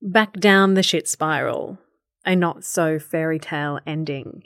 Back 0.00 0.34
down 0.34 0.74
the 0.74 0.82
shit 0.84 1.08
spiral. 1.08 1.78
A 2.24 2.36
not 2.36 2.64
so 2.64 3.00
fairy 3.00 3.40
tale 3.40 3.80
ending. 3.84 4.44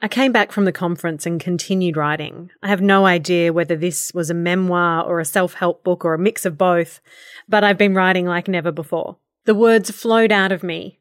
I 0.00 0.08
came 0.08 0.32
back 0.32 0.50
from 0.50 0.64
the 0.64 0.72
conference 0.72 1.26
and 1.26 1.38
continued 1.38 1.98
writing. 1.98 2.50
I 2.62 2.68
have 2.68 2.80
no 2.80 3.04
idea 3.04 3.52
whether 3.52 3.76
this 3.76 4.14
was 4.14 4.30
a 4.30 4.34
memoir 4.34 5.04
or 5.04 5.20
a 5.20 5.26
self 5.26 5.54
help 5.54 5.84
book 5.84 6.06
or 6.06 6.14
a 6.14 6.18
mix 6.18 6.46
of 6.46 6.56
both, 6.56 7.02
but 7.50 7.64
I've 7.64 7.76
been 7.76 7.94
writing 7.94 8.24
like 8.24 8.48
never 8.48 8.72
before. 8.72 9.18
The 9.44 9.54
words 9.54 9.90
flowed 9.90 10.32
out 10.32 10.52
of 10.52 10.62
me. 10.62 11.00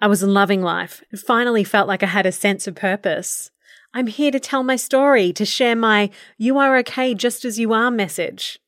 I 0.00 0.08
was 0.08 0.24
loving 0.24 0.62
life. 0.62 1.00
It 1.12 1.20
finally 1.20 1.62
felt 1.62 1.86
like 1.86 2.02
I 2.02 2.06
had 2.06 2.26
a 2.26 2.32
sense 2.32 2.66
of 2.66 2.74
purpose. 2.74 3.52
I'm 3.94 4.08
here 4.08 4.32
to 4.32 4.40
tell 4.40 4.64
my 4.64 4.74
story, 4.74 5.32
to 5.34 5.44
share 5.44 5.76
my 5.76 6.10
you 6.38 6.58
are 6.58 6.76
okay 6.78 7.14
just 7.14 7.44
as 7.44 7.56
you 7.60 7.72
are 7.72 7.90
message. 7.92 8.58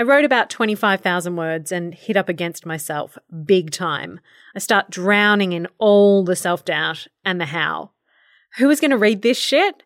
I 0.00 0.04
wrote 0.04 0.24
about 0.24 0.48
25,000 0.48 1.34
words 1.34 1.72
and 1.72 1.92
hit 1.92 2.16
up 2.16 2.28
against 2.28 2.64
myself 2.64 3.18
big 3.44 3.72
time. 3.72 4.20
I 4.54 4.60
start 4.60 4.90
drowning 4.90 5.52
in 5.52 5.66
all 5.78 6.24
the 6.24 6.36
self 6.36 6.64
doubt 6.64 7.08
and 7.24 7.40
the 7.40 7.46
how. 7.46 7.90
Who 8.58 8.70
is 8.70 8.78
going 8.78 8.92
to 8.92 8.96
read 8.96 9.22
this 9.22 9.38
shit? 9.38 9.82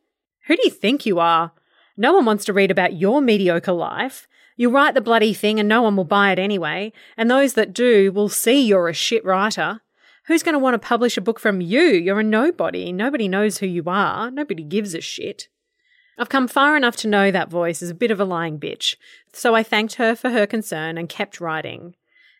Who 0.48 0.56
do 0.56 0.62
you 0.64 0.70
think 0.70 1.06
you 1.06 1.18
are? 1.18 1.52
No 1.96 2.12
one 2.12 2.26
wants 2.26 2.44
to 2.44 2.52
read 2.52 2.70
about 2.70 2.92
your 2.92 3.22
mediocre 3.22 3.72
life. 3.72 4.28
You 4.54 4.68
write 4.68 4.92
the 4.92 5.00
bloody 5.00 5.32
thing 5.32 5.58
and 5.58 5.66
no 5.66 5.80
one 5.80 5.96
will 5.96 6.04
buy 6.04 6.30
it 6.30 6.38
anyway, 6.38 6.92
and 7.16 7.30
those 7.30 7.54
that 7.54 7.72
do 7.72 8.12
will 8.12 8.28
see 8.28 8.66
you're 8.66 8.88
a 8.88 8.94
shit 8.94 9.24
writer. 9.24 9.80
Who's 10.26 10.42
going 10.42 10.52
to 10.52 10.58
want 10.58 10.74
to 10.74 10.86
publish 10.86 11.16
a 11.16 11.22
book 11.22 11.40
from 11.40 11.62
you? 11.62 11.84
You're 11.84 12.20
a 12.20 12.24
nobody. 12.24 12.92
Nobody 12.92 13.28
knows 13.28 13.58
who 13.58 13.66
you 13.66 13.84
are. 13.86 14.30
Nobody 14.30 14.62
gives 14.62 14.94
a 14.94 15.00
shit. 15.00 15.48
I've 16.18 16.28
come 16.28 16.46
far 16.46 16.76
enough 16.76 16.96
to 16.96 17.08
know 17.08 17.30
that 17.30 17.50
voice 17.50 17.82
is 17.82 17.90
a 17.90 17.94
bit 17.94 18.10
of 18.10 18.20
a 18.20 18.24
lying 18.24 18.58
bitch, 18.58 18.96
so 19.32 19.54
I 19.54 19.62
thanked 19.62 19.94
her 19.94 20.14
for 20.14 20.30
her 20.30 20.46
concern 20.46 20.98
and 20.98 21.08
kept 21.08 21.40
writing. 21.40 21.94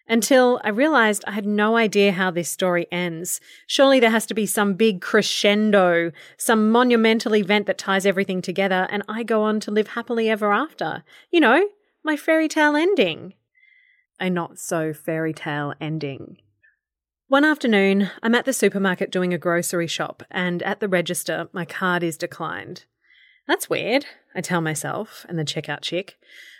Until 0.09 0.61
I 0.65 0.69
realized 0.69 1.25
I 1.27 1.33
had 1.33 1.47
no 1.47 1.77
idea 1.77 2.13
how 2.13 2.31
this 2.31 2.51
story 2.51 2.87
ends. 2.91 3.41
Surely 3.67 4.01
there 4.01 4.11
has 4.11 4.27
to 4.27 4.35
be 4.35 4.47
some 4.47 4.75
big 4.75 5.01
crescendo, 5.01 6.11
some 6.37 6.71
monumental 6.71 7.35
event 7.37 7.67
that 7.67 7.79
ties 7.79 8.05
everything 8.05 8.43
together, 8.43 8.87
and 8.91 9.03
I 9.09 9.23
go 9.23 9.43
on 9.43 9.61
to 9.61 9.71
live 9.71 9.89
happily 9.89 10.29
ever 10.29 10.53
after. 10.53 11.05
You 11.31 11.41
know, 11.41 11.69
my 12.05 12.17
fairy 12.17 12.49
tale 12.49 12.77
ending. 12.77 13.35
A 14.21 14.29
not 14.29 14.59
so 14.59 14.93
fairy 14.93 15.33
tale 15.33 15.73
ending. 15.81 16.39
One 17.29 17.45
afternoon, 17.45 18.11
I'm 18.23 18.35
at 18.35 18.45
the 18.45 18.53
supermarket 18.53 19.11
doing 19.11 19.33
a 19.33 19.39
grocery 19.39 19.87
shop, 19.87 20.23
and 20.31 20.63
at 20.63 20.81
the 20.81 20.89
register, 20.89 21.49
my 21.53 21.65
card 21.65 22.03
is 22.03 22.19
declined. 22.19 22.85
That's 23.47 23.69
weird, 23.69 24.07
I 24.35 24.41
tell 24.41 24.61
myself 24.61 25.27
and 25.29 25.39
the 25.39 25.45
checkout 25.45 25.81
chick. 25.83 26.19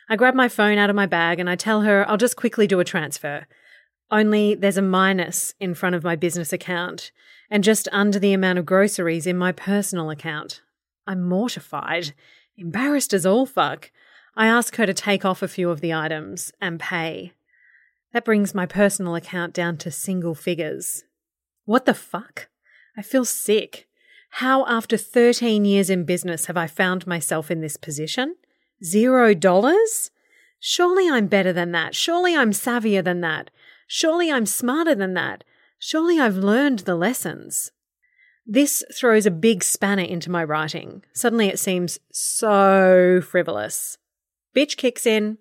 I 0.09 0.17
grab 0.17 0.35
my 0.35 0.49
phone 0.49 0.79
out 0.79 0.91
of 0.91 0.97
my 0.97 1.07
bag 1.07 1.39
and 1.39 1.49
I 1.49 1.57
tell 1.57 1.83
her 1.83 2.09
I'll 2.09 2.17
just 2.17 2.37
quickly 2.37 2.67
do 2.67 2.81
a 2.81 2.85
transfer. 2.85 3.47
Only 4.11 4.55
there's 4.55 4.77
a 4.77 4.83
minus 4.83 5.55
in 5.59 5.75
front 5.75 5.95
of 5.95 6.05
my 6.05 6.17
business 6.17 6.53
account 6.53 7.13
and 7.51 7.65
just 7.65 7.89
under 7.93 8.19
the 8.19 8.33
amount 8.33 8.59
of 8.59 8.67
groceries 8.67 9.27
in 9.27 9.39
my 9.39 9.53
personal 9.53 10.11
account. 10.11 10.61
I'm 11.07 11.23
mortified, 11.23 12.13
embarrassed 12.57 13.15
as 13.15 13.25
all 13.25 13.47
fuck. 13.47 13.91
I 14.37 14.47
ask 14.47 14.77
her 14.77 14.87
to 14.87 14.95
take 14.95 15.25
off 15.25 15.43
a 15.43 15.49
few 15.49 15.71
of 15.71 15.81
the 15.81 15.95
items 15.95 16.53
and 16.61 16.81
pay. 16.81 17.33
That 18.13 18.25
brings 18.25 18.55
my 18.55 18.67
personal 18.67 19.15
account 19.15 19.55
down 19.55 19.79
to 19.79 19.91
single 19.91 20.35
figures. 20.35 21.05
What 21.65 21.87
the 21.87 21.95
fuck? 21.95 22.49
I 22.97 23.03
feel 23.03 23.25
sick. 23.25 23.89
How, 24.37 24.65
after 24.67 24.97
13 24.97 25.67
years 25.67 25.91
in 25.91 26.05
business, 26.05 26.47
have 26.47 26.57
I 26.57 26.67
found 26.67 27.07
myself 27.07 27.51
in 27.51 27.61
this 27.61 27.77
position? 27.77 28.37
Zero 28.83 29.35
dollars? 29.35 30.11
Surely 30.59 31.09
I'm 31.11 31.27
better 31.27 31.53
than 31.53 31.73
that. 31.73 31.95
Surely 31.95 32.35
I'm 32.35 32.53
savvier 32.53 33.05
than 33.05 33.21
that. 33.21 33.51
Surely 33.87 34.33
I'm 34.33 34.47
smarter 34.47 34.95
than 34.95 35.13
that. 35.15 35.45
Surely 35.79 36.19
I've 36.19 36.37
learned 36.37 36.81
the 36.81 36.95
lessons. 36.95 37.73
This 38.47 38.83
throws 38.97 39.27
a 39.27 39.31
big 39.31 39.63
spanner 39.63 40.03
into 40.03 40.31
my 40.31 40.43
writing. 40.43 41.05
Suddenly 41.13 41.49
it 41.49 41.59
seems 41.59 41.99
so 42.11 43.21
frivolous. 43.21 43.99
Bitch 44.57 44.79
kicks 44.79 45.05
in. 45.05 45.39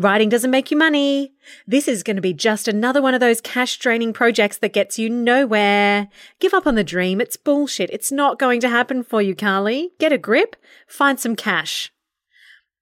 Writing 0.00 0.30
doesn't 0.30 0.50
make 0.50 0.70
you 0.70 0.78
money. 0.78 1.34
This 1.66 1.86
is 1.86 2.02
going 2.02 2.16
to 2.16 2.22
be 2.22 2.32
just 2.32 2.66
another 2.66 3.02
one 3.02 3.12
of 3.12 3.20
those 3.20 3.42
cash 3.42 3.76
draining 3.76 4.14
projects 4.14 4.56
that 4.56 4.72
gets 4.72 4.98
you 4.98 5.10
nowhere. 5.10 6.08
Give 6.38 6.54
up 6.54 6.66
on 6.66 6.74
the 6.74 6.82
dream. 6.82 7.20
It's 7.20 7.36
bullshit. 7.36 7.90
It's 7.90 8.10
not 8.10 8.38
going 8.38 8.60
to 8.60 8.70
happen 8.70 9.02
for 9.02 9.20
you, 9.20 9.34
Carly. 9.34 9.90
Get 9.98 10.10
a 10.10 10.16
grip. 10.16 10.56
Find 10.86 11.20
some 11.20 11.36
cash. 11.36 11.92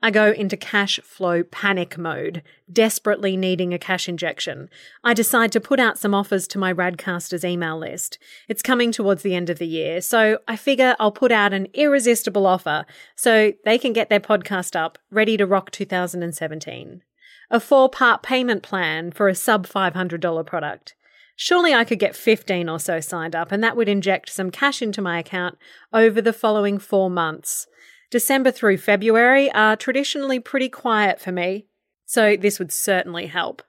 I 0.00 0.12
go 0.12 0.30
into 0.30 0.56
cash 0.56 1.00
flow 1.02 1.42
panic 1.42 1.98
mode, 1.98 2.44
desperately 2.72 3.36
needing 3.36 3.74
a 3.74 3.80
cash 3.80 4.08
injection. 4.08 4.68
I 5.02 5.12
decide 5.12 5.50
to 5.50 5.60
put 5.60 5.80
out 5.80 5.98
some 5.98 6.14
offers 6.14 6.46
to 6.48 6.58
my 6.60 6.72
Radcasters 6.72 7.44
email 7.44 7.76
list. 7.76 8.20
It's 8.46 8.62
coming 8.62 8.92
towards 8.92 9.22
the 9.22 9.34
end 9.34 9.50
of 9.50 9.58
the 9.58 9.66
year, 9.66 10.00
so 10.00 10.38
I 10.46 10.54
figure 10.54 10.94
I'll 11.00 11.10
put 11.10 11.32
out 11.32 11.52
an 11.52 11.66
irresistible 11.74 12.46
offer 12.46 12.86
so 13.16 13.54
they 13.64 13.76
can 13.76 13.92
get 13.92 14.08
their 14.08 14.20
podcast 14.20 14.76
up, 14.76 14.98
ready 15.10 15.36
to 15.36 15.46
rock 15.46 15.72
2017. 15.72 17.02
A 17.50 17.60
four 17.60 17.88
part 17.88 18.22
payment 18.22 18.62
plan 18.62 19.10
for 19.10 19.28
a 19.28 19.34
sub 19.34 19.66
$500 19.66 20.46
product. 20.46 20.94
Surely 21.34 21.72
I 21.72 21.84
could 21.84 21.98
get 21.98 22.16
15 22.16 22.68
or 22.68 22.80
so 22.80 23.00
signed 23.00 23.36
up, 23.36 23.52
and 23.52 23.62
that 23.62 23.76
would 23.76 23.88
inject 23.88 24.28
some 24.30 24.50
cash 24.50 24.82
into 24.82 25.00
my 25.00 25.20
account 25.20 25.56
over 25.92 26.20
the 26.20 26.32
following 26.32 26.78
four 26.78 27.08
months. 27.08 27.66
December 28.10 28.50
through 28.50 28.78
February 28.78 29.50
are 29.52 29.76
traditionally 29.76 30.40
pretty 30.40 30.68
quiet 30.68 31.20
for 31.20 31.30
me, 31.30 31.66
so 32.04 32.36
this 32.36 32.58
would 32.58 32.72
certainly 32.72 33.26
help. 33.26 33.62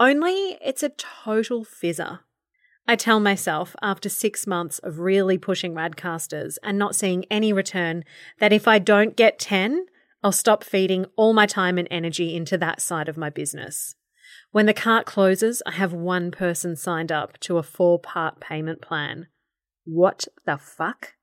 Only 0.00 0.58
it's 0.60 0.82
a 0.82 0.90
total 0.90 1.64
fizzer. 1.64 2.20
I 2.86 2.96
tell 2.96 3.20
myself 3.20 3.76
after 3.82 4.08
six 4.08 4.46
months 4.46 4.78
of 4.78 4.98
really 4.98 5.36
pushing 5.36 5.74
Radcasters 5.74 6.56
and 6.62 6.78
not 6.78 6.96
seeing 6.96 7.26
any 7.30 7.52
return 7.52 8.02
that 8.38 8.52
if 8.52 8.66
I 8.66 8.78
don't 8.78 9.14
get 9.14 9.38
10, 9.38 9.86
I'll 10.22 10.32
stop 10.32 10.64
feeding 10.64 11.06
all 11.16 11.32
my 11.32 11.46
time 11.46 11.78
and 11.78 11.88
energy 11.90 12.34
into 12.34 12.58
that 12.58 12.82
side 12.82 13.08
of 13.08 13.16
my 13.16 13.30
business. 13.30 13.94
When 14.50 14.66
the 14.66 14.74
cart 14.74 15.06
closes, 15.06 15.62
I 15.66 15.72
have 15.72 15.92
one 15.92 16.30
person 16.30 16.74
signed 16.74 17.12
up 17.12 17.38
to 17.40 17.58
a 17.58 17.62
four 17.62 17.98
part 17.98 18.40
payment 18.40 18.80
plan. 18.80 19.28
What 19.84 20.26
the 20.44 20.58
fuck? 20.58 21.14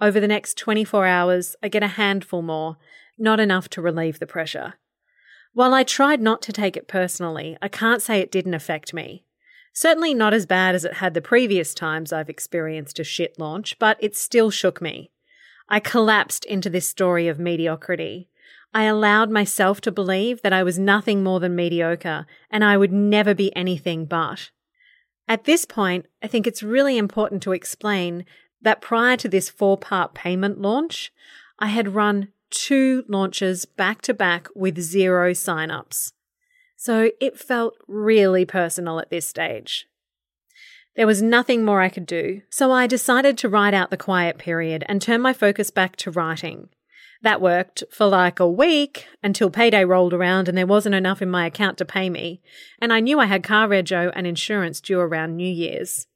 Over 0.00 0.18
the 0.18 0.28
next 0.28 0.58
24 0.58 1.06
hours, 1.06 1.56
I 1.62 1.68
get 1.68 1.82
a 1.82 1.88
handful 1.88 2.42
more, 2.42 2.76
not 3.18 3.38
enough 3.38 3.68
to 3.70 3.82
relieve 3.82 4.18
the 4.18 4.26
pressure. 4.26 4.74
While 5.54 5.74
I 5.74 5.84
tried 5.84 6.20
not 6.20 6.42
to 6.42 6.52
take 6.52 6.76
it 6.76 6.88
personally, 6.88 7.56
I 7.62 7.68
can't 7.68 8.02
say 8.02 8.18
it 8.18 8.32
didn't 8.32 8.54
affect 8.54 8.92
me. 8.92 9.26
Certainly 9.72 10.14
not 10.14 10.34
as 10.34 10.44
bad 10.44 10.74
as 10.74 10.84
it 10.84 10.94
had 10.94 11.14
the 11.14 11.20
previous 11.20 11.72
times 11.72 12.12
I've 12.12 12.28
experienced 12.28 12.98
a 12.98 13.04
shit 13.04 13.38
launch, 13.38 13.78
but 13.78 13.96
it 14.00 14.16
still 14.16 14.50
shook 14.50 14.82
me. 14.82 15.11
I 15.72 15.80
collapsed 15.80 16.44
into 16.44 16.68
this 16.68 16.86
story 16.86 17.28
of 17.28 17.38
mediocrity. 17.38 18.28
I 18.74 18.84
allowed 18.84 19.30
myself 19.30 19.80
to 19.80 19.90
believe 19.90 20.42
that 20.42 20.52
I 20.52 20.62
was 20.62 20.78
nothing 20.78 21.24
more 21.24 21.40
than 21.40 21.56
mediocre 21.56 22.26
and 22.50 22.62
I 22.62 22.76
would 22.76 22.92
never 22.92 23.34
be 23.34 23.56
anything 23.56 24.04
but. 24.04 24.50
At 25.26 25.44
this 25.44 25.64
point, 25.64 26.04
I 26.22 26.26
think 26.26 26.46
it's 26.46 26.62
really 26.62 26.98
important 26.98 27.42
to 27.44 27.52
explain 27.52 28.26
that 28.60 28.82
prior 28.82 29.16
to 29.16 29.30
this 29.30 29.48
four 29.48 29.78
part 29.78 30.12
payment 30.12 30.60
launch, 30.60 31.10
I 31.58 31.68
had 31.68 31.94
run 31.94 32.28
two 32.50 33.04
launches 33.08 33.64
back 33.64 34.02
to 34.02 34.12
back 34.12 34.48
with 34.54 34.78
zero 34.78 35.30
signups. 35.30 36.12
So 36.76 37.12
it 37.18 37.38
felt 37.38 37.78
really 37.88 38.44
personal 38.44 39.00
at 39.00 39.08
this 39.08 39.26
stage. 39.26 39.86
There 40.94 41.06
was 41.06 41.22
nothing 41.22 41.64
more 41.64 41.80
I 41.80 41.88
could 41.88 42.06
do, 42.06 42.42
so 42.50 42.70
I 42.70 42.86
decided 42.86 43.38
to 43.38 43.48
ride 43.48 43.72
out 43.72 43.90
the 43.90 43.96
quiet 43.96 44.36
period 44.36 44.84
and 44.88 45.00
turn 45.00 45.22
my 45.22 45.32
focus 45.32 45.70
back 45.70 45.96
to 45.96 46.10
writing. 46.10 46.68
That 47.22 47.40
worked 47.40 47.84
for 47.90 48.06
like 48.06 48.40
a 48.40 48.50
week 48.50 49.06
until 49.22 49.48
payday 49.48 49.84
rolled 49.84 50.12
around 50.12 50.48
and 50.48 50.58
there 50.58 50.66
wasn't 50.66 50.96
enough 50.96 51.22
in 51.22 51.30
my 51.30 51.46
account 51.46 51.78
to 51.78 51.84
pay 51.84 52.10
me, 52.10 52.42
and 52.80 52.92
I 52.92 53.00
knew 53.00 53.20
I 53.20 53.26
had 53.26 53.42
car 53.42 53.68
rego 53.68 54.12
and 54.14 54.26
insurance 54.26 54.80
due 54.80 55.00
around 55.00 55.36
New 55.36 55.48
Year's. 55.48 56.08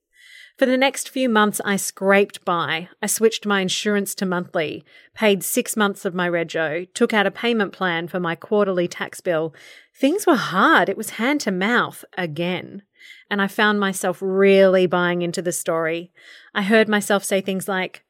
For 0.58 0.66
the 0.66 0.78
next 0.78 1.10
few 1.10 1.28
months, 1.28 1.60
I 1.64 1.76
scraped 1.76 2.44
by. 2.44 2.88
I 3.02 3.06
switched 3.06 3.44
my 3.44 3.60
insurance 3.60 4.14
to 4.16 4.26
monthly, 4.26 4.84
paid 5.14 5.42
six 5.42 5.76
months 5.76 6.04
of 6.04 6.14
my 6.14 6.28
rego, 6.28 6.92
took 6.94 7.12
out 7.12 7.26
a 7.26 7.30
payment 7.30 7.72
plan 7.72 8.08
for 8.08 8.18
my 8.18 8.34
quarterly 8.34 8.88
tax 8.88 9.20
bill. 9.20 9.54
Things 9.94 10.26
were 10.26 10.36
hard. 10.36 10.88
It 10.88 10.96
was 10.96 11.10
hand 11.10 11.42
to 11.42 11.50
mouth 11.50 12.06
again. 12.16 12.82
And 13.30 13.42
I 13.42 13.48
found 13.48 13.80
myself 13.80 14.18
really 14.20 14.86
buying 14.86 15.22
into 15.22 15.42
the 15.42 15.52
story. 15.52 16.12
I 16.54 16.62
heard 16.62 16.88
myself 16.88 17.24
say 17.24 17.40
things 17.40 17.68
like, 17.68 18.04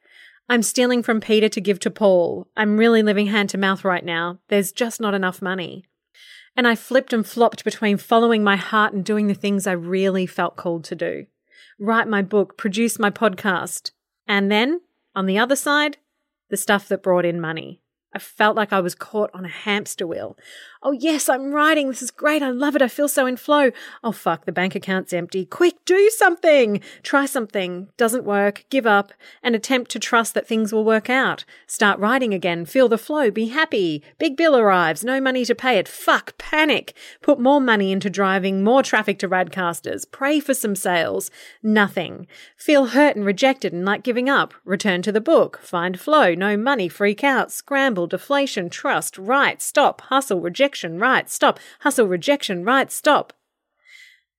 I'm 0.49 0.63
stealing 0.63 1.03
from 1.03 1.21
Peter 1.21 1.49
to 1.49 1.61
give 1.61 1.81
to 1.81 1.91
Paul. 1.91 2.47
I'm 2.57 2.77
really 2.77 3.03
living 3.03 3.27
hand 3.27 3.51
to 3.51 3.59
mouth 3.59 3.85
right 3.85 4.05
now. 4.05 4.39
There's 4.49 4.73
just 4.73 5.01
not 5.01 5.15
enough 5.15 5.43
money. 5.43 5.85
And 6.57 6.67
I 6.67 6.75
flipped 6.75 7.13
and 7.13 7.27
flopped 7.27 7.65
between 7.65 7.97
following 7.99 8.45
my 8.45 8.57
heart 8.57 8.93
and 8.93 9.05
doing 9.05 9.27
the 9.27 9.35
things 9.35 9.67
I 9.67 9.73
really 9.73 10.27
felt 10.27 10.57
called 10.57 10.85
to 10.85 10.95
do 10.95 11.27
write 11.79 12.09
my 12.09 12.23
book, 12.23 12.57
produce 12.57 12.99
my 12.99 13.11
podcast. 13.11 13.91
And 14.27 14.51
then, 14.51 14.81
on 15.15 15.27
the 15.27 15.39
other 15.39 15.57
side, 15.57 15.99
the 16.49 16.57
stuff 16.57 16.89
that 16.89 17.03
brought 17.03 17.25
in 17.25 17.41
money. 17.41 17.81
I 18.15 18.19
felt 18.19 18.57
like 18.57 18.73
I 18.73 18.81
was 18.81 18.95
caught 18.95 19.31
on 19.35 19.45
a 19.45 19.49
hamster 19.49 20.07
wheel. 20.07 20.39
Oh, 20.83 20.93
yes, 20.93 21.29
I'm 21.29 21.53
writing. 21.53 21.89
This 21.89 22.03
is 22.03 22.11
great. 22.11 22.43
I 22.43 22.51
love 22.51 22.77
it. 22.77 22.83
I 22.83 22.89
feel 22.89 23.09
so 23.09 23.27
in 23.27 23.37
flow. 23.37 23.71
Oh, 24.05 24.13
fuck, 24.13 24.45
the 24.45 24.53
bank 24.53 24.75
account's 24.75 25.13
empty. 25.13 25.45
Quick, 25.45 25.85
do 25.85 26.11
something. 26.11 26.81
Try 27.03 27.27
something. 27.27 27.89
Doesn't 27.97 28.25
work. 28.25 28.65
Give 28.71 28.87
up 28.87 29.13
and 29.43 29.55
attempt 29.55 29.91
to 29.93 29.99
trust 29.99 30.35
that 30.35 30.47
things 30.47 30.73
will 30.73 30.85
work 30.85 31.09
out. 31.09 31.45
Start 31.67 31.99
writing 31.99 32.35
again. 32.35 32.67
Feel 32.67 32.89
the 32.89 32.99
flow. 32.99 33.31
Be 33.31 33.49
happy. 33.49 34.03
Big 34.19 34.37
bill 34.37 34.57
arrives. 34.57 35.03
No 35.03 35.21
money 35.21 35.45
to 35.47 35.55
pay 35.55 35.79
it. 35.79 35.89
Fuck, 35.89 36.37
panic. 36.39 36.95
Put 37.23 37.41
more 37.41 37.61
money 37.61 37.91
into 37.91 38.11
driving 38.11 38.63
more 38.63 38.83
traffic 38.83 39.19
to 39.21 39.29
Radcasters. 39.29 40.05
Pray 40.11 40.41
for 40.41 40.55
some 40.55 40.77
sales. 40.77 41.31
Nothing. 41.63 42.27
Feel 42.57 42.87
hurt 42.87 43.17
and 43.17 43.25
rejected 43.25 43.73
and 43.73 43.85
like 43.85 44.03
giving 44.03 44.29
up. 44.29 44.55
Return 44.65 45.03
to 45.03 45.13
the 45.13 45.21
book. 45.21 45.59
Find 45.63 45.99
flow. 45.99 46.35
No 46.35 46.57
money. 46.57 46.89
Freak 46.89 47.25
out. 47.25 47.51
Scramble. 47.51 48.07
Deflation. 48.07 48.69
Trust. 48.69 49.19
Write. 49.19 49.63
Stop. 49.63 50.03
Hustle. 50.03 50.41
Rejection. 50.67 50.99
Right. 50.99 51.31
Stop. 51.31 51.61
Hustle. 51.81 52.09
Rejection. 52.09 52.65
Right. 52.65 52.91
Stop. 52.91 53.33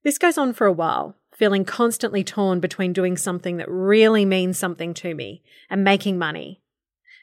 This 0.03 0.17
goes 0.17 0.37
on 0.37 0.51
for 0.51 0.67
a 0.67 0.73
while, 0.73 1.15
feeling 1.33 1.63
constantly 1.63 2.21
torn 2.21 2.59
between 2.59 2.91
doing 2.91 3.15
something 3.15 3.55
that 3.55 3.69
really 3.69 4.25
means 4.25 4.57
something 4.57 4.93
to 4.95 5.15
me 5.15 5.41
and 5.69 5.85
making 5.85 6.17
money, 6.17 6.61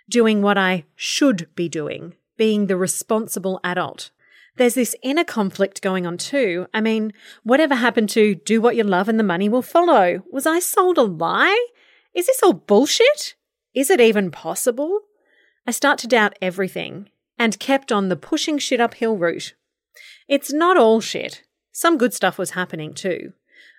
doing 0.08 0.40
what 0.40 0.56
I 0.56 0.86
should 0.96 1.48
be 1.54 1.68
doing, 1.68 2.14
being 2.38 2.66
the 2.66 2.78
responsible 2.78 3.60
adult. 3.62 4.10
There's 4.56 4.74
this 4.74 4.96
inner 5.02 5.24
conflict 5.24 5.82
going 5.82 6.06
on 6.06 6.16
too. 6.16 6.66
I 6.72 6.80
mean, 6.80 7.12
whatever 7.42 7.74
happened 7.74 8.08
to 8.10 8.36
do 8.36 8.62
what 8.62 8.74
you 8.74 8.84
love 8.84 9.10
and 9.10 9.20
the 9.20 9.22
money 9.24 9.50
will 9.50 9.60
follow? 9.60 10.22
Was 10.32 10.46
I 10.46 10.60
sold 10.60 10.96
a 10.96 11.02
lie? 11.02 11.66
Is 12.14 12.26
this 12.26 12.42
all 12.42 12.54
bullshit? 12.54 13.34
Is 13.74 13.90
it 13.90 14.00
even 14.00 14.30
possible? 14.30 15.00
I 15.66 15.72
start 15.72 15.98
to 15.98 16.08
doubt 16.08 16.38
everything 16.40 17.10
and 17.38 17.58
kept 17.58 17.90
on 17.92 18.08
the 18.08 18.16
pushing 18.16 18.58
shit 18.58 18.80
uphill 18.80 19.16
route. 19.16 19.54
It's 20.28 20.52
not 20.52 20.76
all 20.76 21.00
shit. 21.00 21.42
Some 21.72 21.98
good 21.98 22.14
stuff 22.14 22.38
was 22.38 22.50
happening 22.50 22.94
too. 22.94 23.32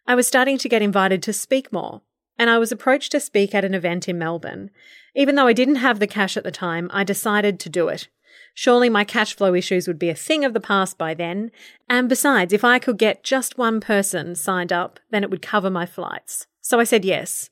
I 0.08 0.16
was 0.16 0.28
starting 0.28 0.58
to 0.60 0.70
get 0.70 0.82
invited 0.82 1.24
to 1.24 1.34
speak 1.34 1.72
more, 1.74 2.02
and 2.38 2.50
I 2.50 2.58
was 2.58 2.72
approached 2.72 3.12
to 3.14 3.20
speak 3.20 3.56
at 3.56 3.66
an 3.66 3.74
event 3.74 4.08
in 4.08 4.20
Melbourne. 4.20 4.70
Even 5.16 5.36
though 5.36 5.48
I 5.48 5.54
didn't 5.54 5.76
have 5.76 6.00
the 6.00 6.08
cash 6.08 6.38
at 6.38 6.44
the 6.44 6.52
time, 6.52 6.90
I 6.94 7.04
decided 7.04 7.60
to 7.62 7.70
do 7.70 7.88
it. 7.88 8.08
Surely 8.54 8.90
my 8.90 9.04
cash 9.04 9.36
flow 9.36 9.54
issues 9.54 9.88
would 9.88 10.00
be 10.00 10.10
a 10.10 10.16
thing 10.16 10.46
of 10.46 10.54
the 10.54 10.60
past 10.60 10.98
by 10.98 11.14
then, 11.14 11.52
and 11.90 12.08
besides, 12.08 12.54
if 12.54 12.64
I 12.64 12.80
could 12.80 12.98
get 12.98 13.24
just 13.24 13.58
one 13.58 13.80
person 13.82 14.36
signed 14.36 14.72
up, 14.72 15.00
then 15.10 15.24
it 15.24 15.30
would 15.30 15.42
cover 15.42 15.70
my 15.70 15.86
flights. 15.86 16.48
So 16.62 16.80
I 16.80 16.84
said 16.84 17.04
yes. 17.04 17.50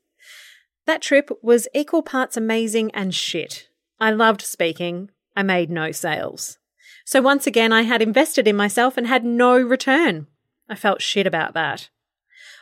That 0.86 1.02
trip 1.02 1.30
was 1.42 1.68
equal 1.74 2.04
parts 2.04 2.38
amazing 2.38 2.92
and 2.92 3.16
shit. 3.16 3.70
I 4.00 4.12
loved 4.12 4.42
speaking. 4.42 5.10
I 5.36 5.44
made 5.44 5.70
no 5.70 5.92
sales. 5.92 6.58
So 7.06 7.22
once 7.22 7.48
again, 7.48 7.74
I 7.74 7.82
had 7.82 8.02
invested 8.02 8.48
in 8.48 8.56
myself 8.56 8.98
and 8.98 9.08
had 9.08 9.26
no 9.26 9.60
return. 9.60 10.28
I 10.70 10.76
felt 10.76 11.02
shit 11.02 11.28
about 11.28 11.54
that. 11.54 11.90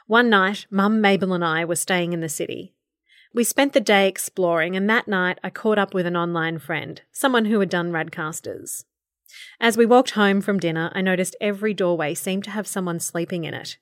One 0.07 0.29
night, 0.29 0.65
Mum, 0.69 0.99
Mabel, 0.99 1.33
and 1.33 1.45
I 1.45 1.63
were 1.63 1.75
staying 1.75 2.13
in 2.13 2.21
the 2.21 2.29
city. 2.29 2.73
We 3.33 3.43
spent 3.43 3.73
the 3.73 3.79
day 3.79 4.07
exploring, 4.07 4.75
and 4.75 4.89
that 4.89 5.07
night 5.07 5.39
I 5.43 5.49
caught 5.49 5.77
up 5.77 5.93
with 5.93 6.05
an 6.05 6.17
online 6.17 6.59
friend, 6.59 7.01
someone 7.11 7.45
who 7.45 7.59
had 7.59 7.69
done 7.69 7.91
Radcasters. 7.91 8.83
As 9.59 9.77
we 9.77 9.85
walked 9.85 10.11
home 10.11 10.41
from 10.41 10.59
dinner, 10.59 10.91
I 10.93 11.01
noticed 11.01 11.37
every 11.39 11.73
doorway 11.73 12.13
seemed 12.13 12.43
to 12.45 12.51
have 12.51 12.67
someone 12.67 12.99
sleeping 12.99 13.45
in 13.45 13.53
it. 13.53 13.77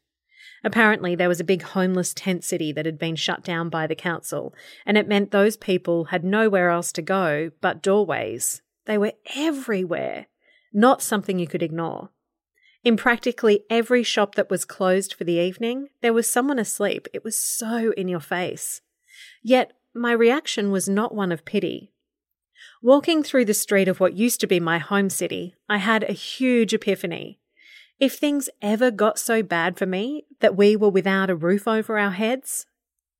Apparently, 0.63 1.15
there 1.15 1.29
was 1.29 1.39
a 1.39 1.45
big 1.45 1.61
homeless 1.61 2.13
tent 2.13 2.43
city 2.43 2.71
that 2.73 2.85
had 2.85 2.99
been 2.99 3.15
shut 3.15 3.43
down 3.43 3.69
by 3.69 3.87
the 3.87 3.95
council, 3.95 4.53
and 4.85 4.97
it 4.97 5.07
meant 5.07 5.31
those 5.31 5.57
people 5.57 6.05
had 6.05 6.23
nowhere 6.23 6.69
else 6.69 6.91
to 6.91 7.01
go 7.01 7.51
but 7.61 7.81
doorways. 7.81 8.61
They 8.89 8.97
were 8.97 9.13
everywhere, 9.35 10.25
not 10.73 11.03
something 11.03 11.37
you 11.37 11.45
could 11.45 11.61
ignore. 11.61 12.09
In 12.83 12.97
practically 12.97 13.61
every 13.69 14.01
shop 14.01 14.33
that 14.33 14.49
was 14.49 14.65
closed 14.65 15.13
for 15.13 15.25
the 15.25 15.39
evening, 15.39 15.89
there 16.01 16.11
was 16.11 16.25
someone 16.25 16.57
asleep. 16.57 17.07
It 17.13 17.23
was 17.23 17.37
so 17.37 17.93
in 17.95 18.07
your 18.07 18.19
face. 18.19 18.81
Yet 19.43 19.73
my 19.93 20.11
reaction 20.11 20.71
was 20.71 20.89
not 20.89 21.13
one 21.13 21.31
of 21.31 21.45
pity. 21.45 21.93
Walking 22.81 23.21
through 23.21 23.45
the 23.45 23.53
street 23.53 23.87
of 23.87 23.99
what 23.99 24.17
used 24.17 24.39
to 24.39 24.47
be 24.47 24.59
my 24.59 24.79
home 24.79 25.11
city, 25.11 25.53
I 25.69 25.77
had 25.77 26.03
a 26.03 26.13
huge 26.13 26.73
epiphany. 26.73 27.39
If 27.99 28.15
things 28.15 28.49
ever 28.59 28.89
got 28.89 29.19
so 29.19 29.43
bad 29.43 29.77
for 29.77 29.85
me 29.85 30.25
that 30.39 30.57
we 30.57 30.75
were 30.75 30.89
without 30.89 31.29
a 31.29 31.35
roof 31.35 31.67
over 31.67 31.99
our 31.99 32.13
heads, 32.13 32.65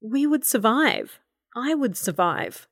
we 0.02 0.26
would 0.26 0.46
survive. 0.46 1.20
I 1.56 1.76
would 1.76 1.96
survive. 1.96 2.68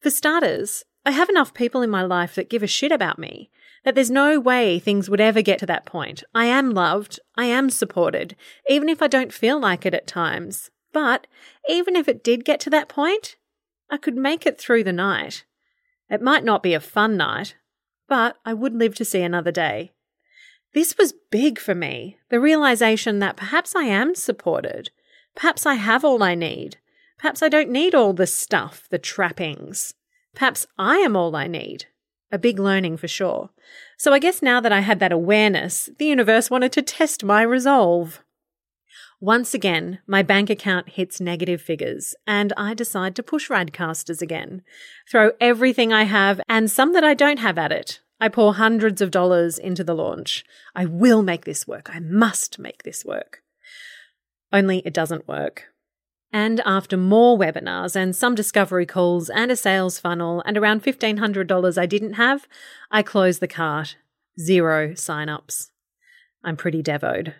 For 0.00 0.08
starters, 0.08 0.84
I 1.06 1.12
have 1.12 1.28
enough 1.28 1.54
people 1.54 1.82
in 1.82 1.90
my 1.90 2.02
life 2.02 2.34
that 2.34 2.50
give 2.50 2.64
a 2.64 2.66
shit 2.66 2.90
about 2.90 3.16
me 3.16 3.48
that 3.84 3.94
there's 3.94 4.10
no 4.10 4.40
way 4.40 4.80
things 4.80 5.08
would 5.08 5.20
ever 5.20 5.40
get 5.40 5.60
to 5.60 5.66
that 5.66 5.86
point. 5.86 6.24
I 6.34 6.46
am 6.46 6.72
loved, 6.72 7.20
I 7.36 7.44
am 7.44 7.70
supported, 7.70 8.34
even 8.68 8.88
if 8.88 9.00
I 9.00 9.06
don't 9.06 9.32
feel 9.32 9.60
like 9.60 9.86
it 9.86 9.94
at 9.94 10.08
times. 10.08 10.72
But 10.92 11.28
even 11.68 11.94
if 11.94 12.08
it 12.08 12.24
did 12.24 12.44
get 12.44 12.58
to 12.60 12.70
that 12.70 12.88
point, 12.88 13.36
I 13.88 13.98
could 13.98 14.16
make 14.16 14.44
it 14.44 14.58
through 14.58 14.82
the 14.82 14.92
night. 14.92 15.44
It 16.10 16.20
might 16.20 16.42
not 16.42 16.64
be 16.64 16.74
a 16.74 16.80
fun 16.80 17.16
night, 17.16 17.54
but 18.08 18.38
I 18.44 18.52
would 18.52 18.74
live 18.74 18.96
to 18.96 19.04
see 19.04 19.22
another 19.22 19.52
day. 19.52 19.92
This 20.74 20.98
was 20.98 21.14
big 21.30 21.60
for 21.60 21.76
me 21.76 22.18
the 22.30 22.40
realization 22.40 23.20
that 23.20 23.36
perhaps 23.36 23.76
I 23.76 23.84
am 23.84 24.16
supported. 24.16 24.90
Perhaps 25.36 25.66
I 25.66 25.74
have 25.74 26.04
all 26.04 26.24
I 26.24 26.34
need. 26.34 26.78
Perhaps 27.16 27.44
I 27.44 27.48
don't 27.48 27.70
need 27.70 27.94
all 27.94 28.12
the 28.12 28.26
stuff, 28.26 28.88
the 28.90 28.98
trappings. 28.98 29.94
Perhaps 30.36 30.66
I 30.78 30.98
am 30.98 31.16
all 31.16 31.34
I 31.34 31.48
need. 31.48 31.86
A 32.30 32.38
big 32.38 32.58
learning 32.58 32.98
for 32.98 33.08
sure. 33.08 33.50
So 33.96 34.12
I 34.12 34.18
guess 34.18 34.42
now 34.42 34.60
that 34.60 34.72
I 34.72 34.80
had 34.80 35.00
that 35.00 35.10
awareness, 35.10 35.88
the 35.98 36.04
universe 36.04 36.50
wanted 36.50 36.70
to 36.72 36.82
test 36.82 37.24
my 37.24 37.42
resolve. 37.42 38.20
Once 39.18 39.54
again, 39.54 39.98
my 40.06 40.22
bank 40.22 40.50
account 40.50 40.90
hits 40.90 41.20
negative 41.22 41.62
figures, 41.62 42.14
and 42.26 42.52
I 42.54 42.74
decide 42.74 43.16
to 43.16 43.22
push 43.22 43.48
Radcasters 43.48 44.20
again. 44.20 44.62
Throw 45.10 45.30
everything 45.40 45.90
I 45.90 46.02
have 46.02 46.40
and 46.48 46.70
some 46.70 46.92
that 46.92 47.04
I 47.04 47.14
don't 47.14 47.38
have 47.38 47.56
at 47.56 47.72
it. 47.72 48.00
I 48.20 48.28
pour 48.28 48.54
hundreds 48.54 49.00
of 49.00 49.10
dollars 49.10 49.56
into 49.56 49.84
the 49.84 49.94
launch. 49.94 50.44
I 50.74 50.84
will 50.84 51.22
make 51.22 51.46
this 51.46 51.66
work. 51.66 51.88
I 51.94 52.00
must 52.00 52.58
make 52.58 52.82
this 52.82 53.04
work. 53.06 53.42
Only 54.52 54.82
it 54.84 54.92
doesn't 54.92 55.26
work. 55.26 55.64
And 56.32 56.60
after 56.66 56.96
more 56.96 57.38
webinars 57.38 57.96
and 57.96 58.14
some 58.14 58.34
discovery 58.34 58.86
calls 58.86 59.30
and 59.30 59.50
a 59.50 59.56
sales 59.56 59.98
funnel 59.98 60.42
and 60.44 60.58
around 60.58 60.82
$1,500 60.82 61.78
I 61.78 61.86
didn't 61.86 62.14
have, 62.14 62.46
I 62.90 63.02
closed 63.02 63.40
the 63.40 63.48
cart. 63.48 63.96
Zero 64.38 64.94
sign-ups. 64.94 65.70
I'm 66.44 66.56
pretty 66.56 66.82
devoed. 66.82 67.34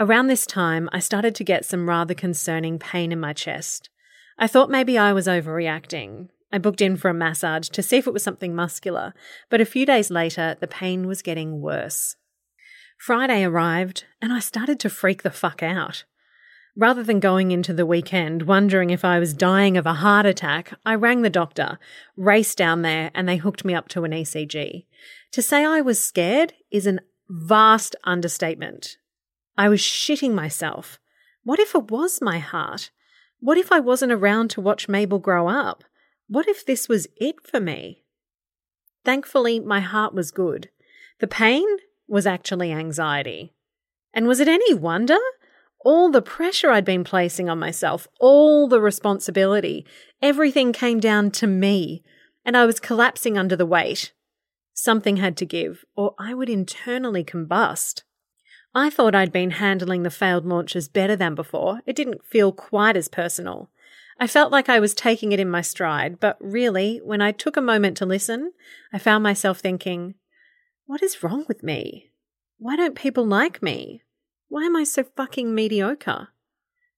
Around 0.00 0.28
this 0.28 0.46
time, 0.46 0.88
I 0.92 1.00
started 1.00 1.34
to 1.34 1.44
get 1.44 1.64
some 1.64 1.88
rather 1.88 2.14
concerning 2.14 2.78
pain 2.78 3.12
in 3.12 3.20
my 3.20 3.32
chest. 3.32 3.90
I 4.38 4.46
thought 4.46 4.70
maybe 4.70 4.96
I 4.96 5.12
was 5.12 5.26
overreacting. 5.26 6.28
I 6.50 6.58
booked 6.58 6.80
in 6.80 6.96
for 6.96 7.08
a 7.08 7.14
massage 7.14 7.68
to 7.68 7.82
see 7.82 7.98
if 7.98 8.06
it 8.06 8.12
was 8.12 8.22
something 8.22 8.54
muscular, 8.54 9.14
but 9.48 9.60
a 9.60 9.66
few 9.66 9.86
days 9.86 10.10
later, 10.10 10.56
the 10.58 10.66
pain 10.66 11.06
was 11.06 11.22
getting 11.22 11.60
worse. 11.60 12.16
Friday 12.98 13.44
arrived, 13.44 14.04
and 14.20 14.32
I 14.32 14.38
started 14.38 14.80
to 14.80 14.90
freak 14.90 15.22
the 15.22 15.30
fuck 15.30 15.62
out. 15.62 16.04
Rather 16.74 17.02
than 17.02 17.20
going 17.20 17.50
into 17.50 17.74
the 17.74 17.84
weekend 17.84 18.42
wondering 18.42 18.90
if 18.90 19.04
I 19.04 19.18
was 19.18 19.34
dying 19.34 19.76
of 19.76 19.84
a 19.84 19.94
heart 19.94 20.24
attack, 20.24 20.72
I 20.86 20.94
rang 20.94 21.20
the 21.20 21.28
doctor, 21.28 21.78
raced 22.16 22.56
down 22.56 22.80
there, 22.80 23.10
and 23.14 23.28
they 23.28 23.36
hooked 23.36 23.64
me 23.64 23.74
up 23.74 23.88
to 23.88 24.04
an 24.04 24.12
ECG. 24.12 24.86
To 25.32 25.42
say 25.42 25.64
I 25.64 25.82
was 25.82 26.02
scared 26.02 26.54
is 26.70 26.86
an 26.86 27.00
vast 27.28 27.94
understatement. 28.04 28.96
I 29.56 29.68
was 29.68 29.80
shitting 29.80 30.32
myself. 30.32 30.98
What 31.44 31.58
if 31.58 31.74
it 31.74 31.90
was 31.90 32.22
my 32.22 32.38
heart? 32.38 32.90
What 33.40 33.58
if 33.58 33.70
I 33.70 33.80
wasn't 33.80 34.12
around 34.12 34.48
to 34.50 34.60
watch 34.60 34.88
Mabel 34.88 35.18
grow 35.18 35.48
up? 35.48 35.84
What 36.26 36.48
if 36.48 36.64
this 36.64 36.88
was 36.88 37.06
it 37.16 37.46
for 37.46 37.60
me? 37.60 38.04
Thankfully, 39.04 39.60
my 39.60 39.80
heart 39.80 40.14
was 40.14 40.30
good. 40.30 40.70
The 41.18 41.26
pain 41.26 41.66
was 42.06 42.26
actually 42.26 42.72
anxiety. 42.72 43.52
And 44.14 44.26
was 44.26 44.40
it 44.40 44.48
any 44.48 44.72
wonder? 44.72 45.18
All 45.84 46.10
the 46.10 46.22
pressure 46.22 46.70
I'd 46.70 46.84
been 46.84 47.04
placing 47.04 47.48
on 47.48 47.58
myself, 47.58 48.08
all 48.20 48.68
the 48.68 48.80
responsibility, 48.80 49.84
everything 50.20 50.72
came 50.72 51.00
down 51.00 51.30
to 51.32 51.46
me, 51.46 52.02
and 52.44 52.56
I 52.56 52.66
was 52.66 52.80
collapsing 52.80 53.36
under 53.36 53.56
the 53.56 53.66
weight. 53.66 54.12
Something 54.72 55.18
had 55.18 55.36
to 55.38 55.46
give, 55.46 55.84
or 55.96 56.14
I 56.18 56.34
would 56.34 56.48
internally 56.48 57.24
combust. 57.24 58.02
I 58.74 58.88
thought 58.88 59.14
I'd 59.14 59.32
been 59.32 59.52
handling 59.52 60.02
the 60.02 60.10
failed 60.10 60.46
launches 60.46 60.88
better 60.88 61.14
than 61.14 61.34
before. 61.34 61.80
It 61.84 61.94
didn't 61.94 62.24
feel 62.24 62.52
quite 62.52 62.96
as 62.96 63.08
personal. 63.08 63.68
I 64.18 64.26
felt 64.26 64.52
like 64.52 64.68
I 64.68 64.80
was 64.80 64.94
taking 64.94 65.32
it 65.32 65.40
in 65.40 65.50
my 65.50 65.60
stride, 65.60 66.20
but 66.20 66.36
really, 66.40 66.98
when 67.04 67.20
I 67.20 67.32
took 67.32 67.56
a 67.56 67.62
moment 67.62 67.96
to 67.98 68.06
listen, 68.06 68.52
I 68.92 68.98
found 68.98 69.22
myself 69.22 69.58
thinking, 69.58 70.14
what 70.86 71.02
is 71.02 71.22
wrong 71.22 71.44
with 71.48 71.62
me? 71.62 72.10
Why 72.58 72.76
don't 72.76 72.94
people 72.94 73.26
like 73.26 73.62
me? 73.62 74.01
Why 74.52 74.64
am 74.64 74.76
I 74.76 74.84
so 74.84 75.02
fucking 75.02 75.54
mediocre? 75.54 76.28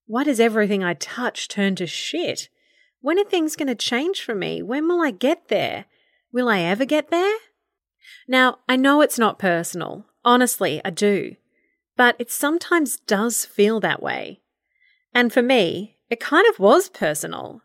Why 0.08 0.24
does 0.24 0.40
everything 0.40 0.82
I 0.82 0.94
touch 0.94 1.46
turn 1.46 1.76
to 1.76 1.86
shit? 1.86 2.48
When 3.00 3.16
are 3.16 3.24
things 3.24 3.54
going 3.54 3.68
to 3.68 3.76
change 3.76 4.22
for 4.22 4.34
me? 4.34 4.60
When 4.60 4.88
will 4.88 5.00
I 5.00 5.12
get 5.12 5.46
there? 5.46 5.84
Will 6.32 6.48
I 6.48 6.62
ever 6.62 6.84
get 6.84 7.12
there? 7.12 7.36
Now, 8.26 8.58
I 8.68 8.74
know 8.74 9.02
it's 9.02 9.20
not 9.20 9.38
personal. 9.38 10.04
Honestly, 10.24 10.80
I 10.84 10.90
do. 10.90 11.36
But 11.96 12.16
it 12.18 12.32
sometimes 12.32 12.96
does 13.06 13.44
feel 13.44 13.78
that 13.78 14.02
way. 14.02 14.40
And 15.14 15.32
for 15.32 15.40
me, 15.40 15.98
it 16.10 16.18
kind 16.18 16.48
of 16.48 16.58
was 16.58 16.88
personal. 16.88 17.62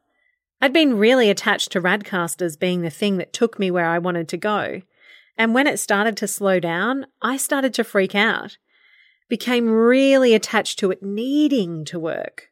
I'd 0.62 0.72
been 0.72 1.00
really 1.00 1.32
attached 1.32 1.72
to 1.72 1.82
Radcasters 1.82 2.60
being 2.60 2.84
the 2.84 2.92
thing 2.92 3.18
that 3.18 3.34
took 3.34 3.58
me 3.58 3.72
where 3.72 3.88
I 3.88 3.98
wanted 3.98 4.28
to 4.28 4.38
go. 4.38 4.84
And 5.36 5.56
when 5.56 5.66
it 5.66 5.80
started 5.80 6.16
to 6.18 6.28
slow 6.28 6.60
down, 6.60 7.08
I 7.24 7.38
started 7.38 7.74
to 7.74 7.84
freak 7.84 8.14
out. 8.14 8.60
Became 9.30 9.70
really 9.70 10.34
attached 10.34 10.80
to 10.80 10.92
it 10.92 11.02
needing 11.02 11.86
to 11.86 12.00
work. 12.00 12.50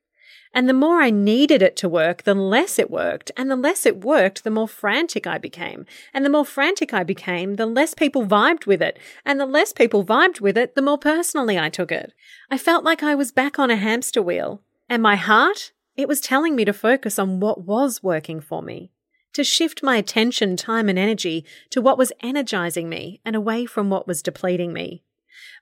And 0.53 0.67
the 0.69 0.73
more 0.73 1.01
I 1.01 1.09
needed 1.09 1.61
it 1.61 1.75
to 1.77 1.89
work, 1.89 2.23
the 2.23 2.33
less 2.33 2.79
it 2.79 2.89
worked. 2.89 3.31
And 3.35 3.51
the 3.51 3.55
less 3.55 3.85
it 3.85 4.03
worked, 4.03 4.43
the 4.43 4.49
more 4.49 4.67
frantic 4.67 5.27
I 5.27 5.37
became. 5.37 5.85
And 6.13 6.25
the 6.25 6.29
more 6.29 6.45
frantic 6.45 6.93
I 6.93 7.03
became, 7.03 7.55
the 7.55 7.65
less 7.65 7.93
people 7.93 8.25
vibed 8.25 8.65
with 8.65 8.81
it. 8.81 8.97
And 9.25 9.39
the 9.39 9.45
less 9.45 9.73
people 9.73 10.03
vibed 10.03 10.41
with 10.41 10.57
it, 10.57 10.75
the 10.75 10.81
more 10.81 10.97
personally 10.97 11.59
I 11.59 11.69
took 11.69 11.91
it. 11.91 12.13
I 12.49 12.57
felt 12.57 12.83
like 12.83 13.03
I 13.03 13.13
was 13.13 13.31
back 13.31 13.59
on 13.59 13.69
a 13.69 13.75
hamster 13.75 14.21
wheel. 14.21 14.61
And 14.89 15.03
my 15.03 15.15
heart, 15.15 15.73
it 15.95 16.07
was 16.07 16.21
telling 16.21 16.55
me 16.55 16.63
to 16.65 16.73
focus 16.73 17.19
on 17.19 17.39
what 17.39 17.65
was 17.65 18.01
working 18.01 18.39
for 18.39 18.61
me. 18.61 18.91
To 19.33 19.43
shift 19.43 19.83
my 19.83 19.97
attention, 19.97 20.57
time, 20.57 20.89
and 20.89 20.97
energy 20.97 21.45
to 21.69 21.81
what 21.81 21.97
was 21.97 22.13
energizing 22.21 22.89
me 22.89 23.19
and 23.23 23.35
away 23.35 23.65
from 23.65 23.89
what 23.89 24.07
was 24.07 24.23
depleting 24.23 24.73
me. 24.73 25.03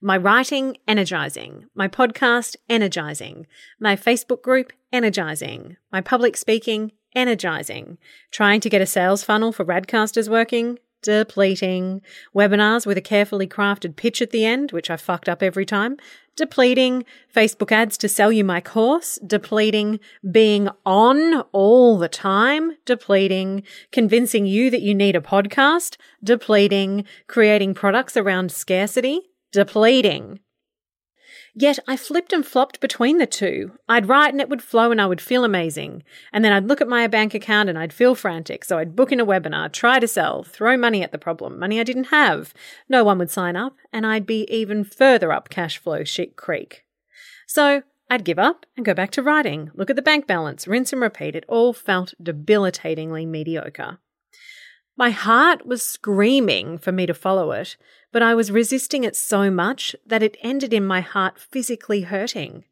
My 0.02 0.18
writing, 0.18 0.78
energizing. 0.88 1.66
My 1.76 1.88
podcast, 1.88 2.56
energizing. 2.70 3.48
My 3.80 3.96
Facebook 3.96 4.42
group, 4.42 4.74
energizing. 4.92 5.78
My 5.92 6.02
public 6.02 6.38
speaking, 6.38 6.92
energizing. 7.16 7.98
Trying 8.32 8.62
to 8.62 8.70
get 8.70 8.82
a 8.82 8.86
sales 8.86 9.24
funnel 9.24 9.52
for 9.52 9.66
Radcasters 9.66 10.30
working, 10.30 10.80
depleting. 11.02 12.02
Webinars 12.36 12.86
with 12.86 12.98
a 12.98 13.02
carefully 13.02 13.48
crafted 13.48 13.96
pitch 13.96 14.22
at 14.22 14.32
the 14.32 14.44
end, 14.46 14.72
which 14.72 14.90
I 14.90 14.98
fucked 14.98 15.30
up 15.30 15.44
every 15.44 15.66
time, 15.66 15.98
depleting. 16.36 17.06
Facebook 17.34 17.72
ads 17.72 17.98
to 18.00 18.10
sell 18.10 18.32
you 18.32 18.44
my 18.44 18.60
course, 18.60 19.20
depleting. 19.26 20.00
Being 20.30 20.68
on 20.86 21.42
all 21.52 21.98
the 21.98 22.10
time, 22.10 22.74
depleting. 22.86 23.64
Convincing 23.92 24.46
you 24.46 24.70
that 24.72 24.82
you 24.82 24.96
need 24.96 25.16
a 25.16 25.22
podcast, 25.22 25.98
depleting. 26.24 27.06
Creating 27.28 27.74
products 27.74 28.18
around 28.18 28.52
scarcity, 28.52 29.22
depleting. 29.56 30.40
Yet 31.58 31.80
I 31.88 31.96
flipped 31.96 32.34
and 32.34 32.46
flopped 32.46 32.82
between 32.82 33.18
the 33.18 33.26
two. 33.26 33.80
I'd 33.88 34.10
write 34.10 34.34
and 34.34 34.42
it 34.42 34.50
would 34.50 34.62
flow 34.62 34.92
and 34.92 35.02
I 35.02 35.06
would 35.06 35.22
feel 35.22 35.46
amazing. 35.46 36.04
And 36.34 36.44
then 36.44 36.52
I'd 36.52 36.68
look 36.68 36.82
at 36.82 36.88
my 36.90 37.08
bank 37.08 37.34
account 37.34 37.70
and 37.70 37.80
I'd 37.80 37.94
feel 37.94 38.14
frantic. 38.14 38.66
So 38.66 38.78
I'd 38.78 38.96
book 38.96 39.14
in 39.14 39.22
a 39.22 39.26
webinar, 39.26 39.72
try 39.72 40.00
to 40.00 40.08
sell, 40.08 40.44
throw 40.44 40.76
money 40.76 41.02
at 41.02 41.14
the 41.14 41.18
problem, 41.18 41.58
money 41.58 41.80
I 41.80 41.84
didn't 41.84 42.06
have. 42.06 42.54
No 42.90 43.06
one 43.06 43.18
would 43.20 43.32
sign 43.32 43.56
up 43.56 43.78
and 43.94 44.06
I'd 44.06 44.26
be 44.26 44.46
even 44.54 44.84
further 44.84 45.32
up 45.32 45.48
cash 45.48 45.78
flow 45.78 46.04
shit 46.04 46.36
creek. 46.36 46.84
So 47.48 47.84
I'd 48.10 48.26
give 48.26 48.38
up 48.38 48.66
and 48.76 48.86
go 48.86 48.94
back 48.94 49.12
to 49.12 49.24
writing, 49.24 49.72
look 49.74 49.90
at 49.90 49.96
the 49.96 50.02
bank 50.02 50.28
balance, 50.28 50.68
rinse 50.68 50.92
and 50.92 51.02
repeat. 51.02 51.38
It 51.38 51.46
all 51.48 51.72
felt 51.72 52.14
debilitatingly 52.22 53.26
mediocre. 53.26 54.00
My 54.98 55.10
heart 55.10 55.66
was 55.66 55.84
screaming 55.84 56.78
for 56.78 56.94
me 56.94 57.06
to 57.06 57.14
follow 57.14 57.52
it, 57.52 57.76
but 58.14 58.24
I 58.24 58.34
was 58.34 58.52
resisting 58.52 59.04
it 59.04 59.16
so 59.16 59.52
much 59.52 59.94
that 60.06 60.24
it 60.24 60.38
ended 60.42 60.74
in 60.74 60.86
my 60.86 61.02
heart 61.02 61.38
physically 61.38 62.02
hurting. 62.02 62.64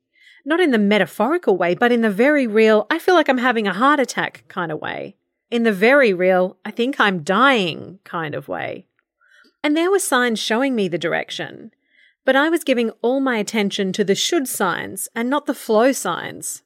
Not 0.45 0.61
in 0.61 0.71
the 0.71 0.77
metaphorical 0.77 1.57
way, 1.57 1.75
but 1.75 1.91
in 1.91 2.01
the 2.01 2.09
very 2.09 2.47
real, 2.47 2.87
I 2.89 2.97
feel 2.97 3.13
like 3.13 3.27
I'm 3.27 3.39
having 3.39 3.67
a 3.67 3.73
heart 3.73 3.99
attack 3.99 4.45
kind 4.47 4.71
of 4.71 4.79
way. 4.79 5.17
In 5.51 5.63
the 5.63 5.73
very 5.73 6.13
real, 6.13 6.57
I 6.63 6.71
think 6.71 6.97
I'm 6.97 7.23
dying 7.23 7.99
kind 8.05 8.35
of 8.35 8.47
way. 8.47 8.87
And 9.61 9.75
there 9.75 9.91
were 9.91 9.99
signs 9.99 10.39
showing 10.39 10.75
me 10.75 10.87
the 10.87 10.97
direction, 10.97 11.71
but 12.25 12.35
I 12.37 12.49
was 12.49 12.63
giving 12.63 12.91
all 13.01 13.19
my 13.19 13.37
attention 13.37 13.91
to 13.93 14.03
the 14.03 14.15
should 14.15 14.47
signs 14.47 15.09
and 15.13 15.29
not 15.29 15.45
the 15.45 15.53
flow 15.53 15.91
signs. 15.91 16.63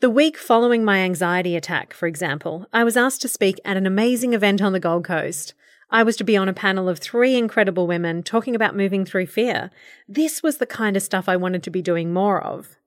The 0.00 0.08
week 0.08 0.38
following 0.38 0.82
my 0.82 1.00
anxiety 1.00 1.54
attack, 1.54 1.92
for 1.92 2.06
example, 2.06 2.66
I 2.72 2.84
was 2.84 2.96
asked 2.96 3.20
to 3.20 3.28
speak 3.28 3.60
at 3.66 3.76
an 3.76 3.84
amazing 3.84 4.32
event 4.32 4.62
on 4.62 4.72
the 4.72 4.80
Gold 4.80 5.04
Coast. 5.04 5.52
I 5.90 6.04
was 6.04 6.16
to 6.16 6.24
be 6.24 6.38
on 6.38 6.48
a 6.48 6.54
panel 6.54 6.88
of 6.88 6.98
three 6.98 7.36
incredible 7.36 7.86
women 7.86 8.22
talking 8.22 8.54
about 8.54 8.74
moving 8.74 9.04
through 9.04 9.26
fear. 9.26 9.70
This 10.08 10.42
was 10.42 10.56
the 10.56 10.64
kind 10.64 10.96
of 10.96 11.02
stuff 11.02 11.28
I 11.28 11.36
wanted 11.36 11.62
to 11.64 11.70
be 11.70 11.82
doing 11.82 12.14
more 12.14 12.42
of. 12.42 12.78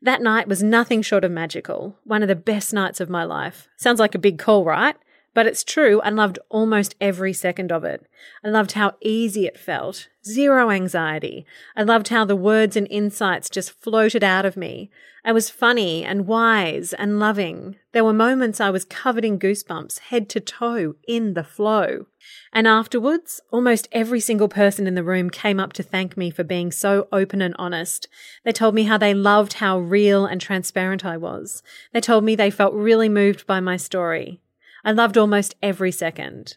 That 0.00 0.22
night 0.22 0.46
was 0.46 0.62
nothing 0.62 1.02
short 1.02 1.24
of 1.24 1.32
magical, 1.32 1.98
one 2.04 2.22
of 2.22 2.28
the 2.28 2.36
best 2.36 2.72
nights 2.72 3.00
of 3.00 3.10
my 3.10 3.24
life. 3.24 3.66
Sounds 3.76 3.98
like 3.98 4.14
a 4.14 4.18
big 4.18 4.38
call, 4.38 4.64
right? 4.64 4.94
But 5.32 5.46
it's 5.46 5.62
true, 5.62 6.00
I 6.00 6.10
loved 6.10 6.40
almost 6.48 6.96
every 7.00 7.32
second 7.32 7.70
of 7.70 7.84
it. 7.84 8.04
I 8.44 8.48
loved 8.48 8.72
how 8.72 8.96
easy 9.00 9.46
it 9.46 9.58
felt, 9.58 10.08
zero 10.24 10.70
anxiety. 10.70 11.46
I 11.76 11.84
loved 11.84 12.08
how 12.08 12.24
the 12.24 12.34
words 12.34 12.76
and 12.76 12.88
insights 12.90 13.48
just 13.48 13.70
floated 13.70 14.24
out 14.24 14.44
of 14.44 14.56
me. 14.56 14.90
I 15.24 15.30
was 15.30 15.48
funny 15.48 16.04
and 16.04 16.26
wise 16.26 16.92
and 16.94 17.20
loving. 17.20 17.76
There 17.92 18.04
were 18.04 18.12
moments 18.12 18.60
I 18.60 18.70
was 18.70 18.84
covered 18.84 19.24
in 19.24 19.38
goosebumps, 19.38 20.00
head 20.00 20.28
to 20.30 20.40
toe, 20.40 20.94
in 21.06 21.34
the 21.34 21.44
flow. 21.44 22.06
And 22.52 22.66
afterwards, 22.66 23.40
almost 23.52 23.88
every 23.92 24.20
single 24.20 24.48
person 24.48 24.88
in 24.88 24.94
the 24.94 25.04
room 25.04 25.30
came 25.30 25.60
up 25.60 25.72
to 25.74 25.82
thank 25.84 26.16
me 26.16 26.30
for 26.30 26.42
being 26.42 26.72
so 26.72 27.06
open 27.12 27.40
and 27.40 27.54
honest. 27.56 28.08
They 28.44 28.52
told 28.52 28.74
me 28.74 28.84
how 28.84 28.98
they 28.98 29.14
loved 29.14 29.54
how 29.54 29.78
real 29.78 30.26
and 30.26 30.40
transparent 30.40 31.04
I 31.04 31.16
was. 31.18 31.62
They 31.92 32.00
told 32.00 32.24
me 32.24 32.34
they 32.34 32.50
felt 32.50 32.74
really 32.74 33.08
moved 33.08 33.46
by 33.46 33.60
my 33.60 33.76
story. 33.76 34.40
I 34.84 34.92
loved 34.92 35.16
almost 35.16 35.54
every 35.62 35.92
second. 35.92 36.56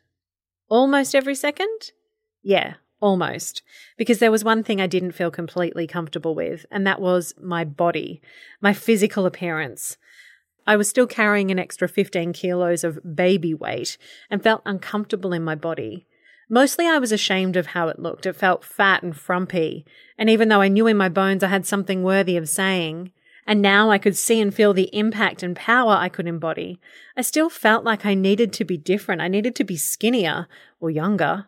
Almost 0.70 1.14
every 1.14 1.36
second? 1.36 1.92
Yeah, 2.42 2.76
almost. 3.00 3.62
Because 3.98 4.20
there 4.20 4.32
was 4.32 4.44
one 4.44 4.64
thing 4.64 4.80
I 4.80 4.88
didn't 4.88 5.12
feel 5.12 5.32
completely 5.32 5.88
comfortable 5.88 6.36
with, 6.36 6.66
and 6.72 6.88
that 6.88 7.02
was 7.02 7.34
my 7.42 7.64
body, 7.64 8.22
my 8.62 8.74
physical 8.74 9.26
appearance. 9.26 9.98
I 10.66 10.78
was 10.78 10.88
still 10.88 11.08
carrying 11.08 11.52
an 11.52 11.60
extra 11.60 11.90
15 11.90 12.34
kilos 12.34 12.84
of 12.84 13.16
baby 13.16 13.54
weight 13.54 13.98
and 14.30 14.42
felt 14.42 14.62
uncomfortable 14.66 15.34
in 15.34 15.44
my 15.44 15.56
body. 15.56 16.08
Mostly 16.50 16.88
I 16.88 17.00
was 17.00 17.12
ashamed 17.12 17.58
of 17.58 17.68
how 17.68 17.88
it 17.90 18.00
looked. 18.00 18.26
It 18.26 18.36
felt 18.36 18.64
fat 18.64 19.04
and 19.04 19.16
frumpy. 19.16 19.86
And 20.18 20.30
even 20.30 20.50
though 20.50 20.62
I 20.62 20.68
knew 20.68 20.88
in 20.88 20.96
my 20.96 21.10
bones 21.10 21.44
I 21.44 21.48
had 21.48 21.66
something 21.66 22.04
worthy 22.04 22.38
of 22.38 22.48
saying, 22.48 23.12
and 23.46 23.62
now 23.62 23.90
I 23.90 23.98
could 23.98 24.16
see 24.16 24.40
and 24.40 24.54
feel 24.54 24.74
the 24.74 24.96
impact 24.96 25.44
and 25.44 25.56
power 25.56 25.94
I 25.94 26.10
could 26.10 26.28
embody. 26.28 26.80
I 27.18 27.22
still 27.22 27.50
felt 27.50 27.84
like 27.84 28.06
I 28.06 28.14
needed 28.14 28.54
to 28.54 28.66
be 28.66 28.78
different. 28.78 29.22
I 29.22 29.28
needed 29.28 29.56
to 29.56 29.64
be 29.64 29.78
skinnier 29.78 30.48
or 30.80 30.90
younger. 30.90 31.48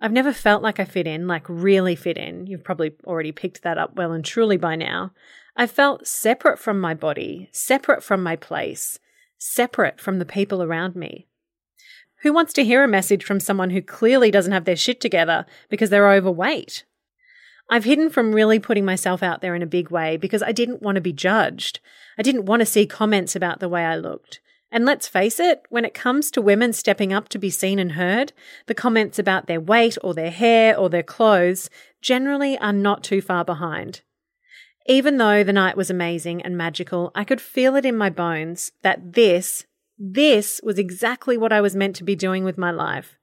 I've 0.00 0.12
never 0.12 0.32
felt 0.32 0.62
like 0.62 0.78
I 0.78 0.84
fit 0.84 1.06
in, 1.06 1.26
like 1.26 1.44
really 1.48 1.96
fit 1.96 2.16
in. 2.16 2.46
You've 2.46 2.62
probably 2.62 2.92
already 3.04 3.32
picked 3.32 3.62
that 3.62 3.78
up 3.78 3.96
well 3.96 4.12
and 4.12 4.24
truly 4.24 4.56
by 4.56 4.76
now. 4.76 5.12
I 5.56 5.66
felt 5.66 6.06
separate 6.06 6.58
from 6.58 6.80
my 6.80 6.94
body, 6.94 7.48
separate 7.50 8.04
from 8.04 8.22
my 8.22 8.36
place, 8.36 9.00
separate 9.38 10.00
from 10.00 10.20
the 10.20 10.24
people 10.24 10.62
around 10.62 10.94
me. 10.94 11.26
Who 12.22 12.32
wants 12.32 12.52
to 12.54 12.64
hear 12.64 12.84
a 12.84 12.88
message 12.88 13.24
from 13.24 13.40
someone 13.40 13.70
who 13.70 13.82
clearly 13.82 14.30
doesn't 14.30 14.52
have 14.52 14.64
their 14.64 14.76
shit 14.76 15.00
together 15.00 15.46
because 15.68 15.90
they're 15.90 16.12
overweight? 16.12 16.84
I've 17.70 17.84
hidden 17.84 18.08
from 18.08 18.34
really 18.34 18.58
putting 18.58 18.84
myself 18.84 19.22
out 19.22 19.40
there 19.40 19.54
in 19.54 19.62
a 19.62 19.66
big 19.66 19.90
way 19.90 20.16
because 20.16 20.42
I 20.42 20.52
didn't 20.52 20.82
want 20.82 20.96
to 20.96 21.02
be 21.02 21.12
judged. 21.12 21.80
I 22.16 22.22
didn't 22.22 22.46
want 22.46 22.60
to 22.60 22.66
see 22.66 22.86
comments 22.86 23.36
about 23.36 23.60
the 23.60 23.68
way 23.68 23.84
I 23.84 23.96
looked. 23.96 24.40
And 24.70 24.84
let's 24.84 25.08
face 25.08 25.40
it, 25.40 25.62
when 25.70 25.84
it 25.84 25.94
comes 25.94 26.30
to 26.30 26.42
women 26.42 26.72
stepping 26.72 27.12
up 27.12 27.28
to 27.30 27.38
be 27.38 27.50
seen 27.50 27.78
and 27.78 27.92
heard, 27.92 28.32
the 28.66 28.74
comments 28.74 29.18
about 29.18 29.46
their 29.46 29.60
weight 29.60 29.96
or 30.02 30.12
their 30.12 30.30
hair 30.30 30.76
or 30.76 30.90
their 30.90 31.02
clothes 31.02 31.70
generally 32.02 32.58
are 32.58 32.72
not 32.72 33.02
too 33.02 33.22
far 33.22 33.44
behind. 33.44 34.02
Even 34.86 35.18
though 35.18 35.42
the 35.42 35.52
night 35.52 35.76
was 35.76 35.90
amazing 35.90 36.42
and 36.42 36.56
magical, 36.56 37.10
I 37.14 37.24
could 37.24 37.40
feel 37.40 37.76
it 37.76 37.84
in 37.84 37.96
my 37.96 38.08
bones 38.08 38.72
that 38.82 39.14
this, 39.14 39.66
this 39.98 40.60
was 40.62 40.78
exactly 40.78 41.36
what 41.36 41.52
I 41.52 41.60
was 41.60 41.76
meant 41.76 41.96
to 41.96 42.04
be 42.04 42.16
doing 42.16 42.44
with 42.44 42.56
my 42.56 42.70
life. 42.70 43.17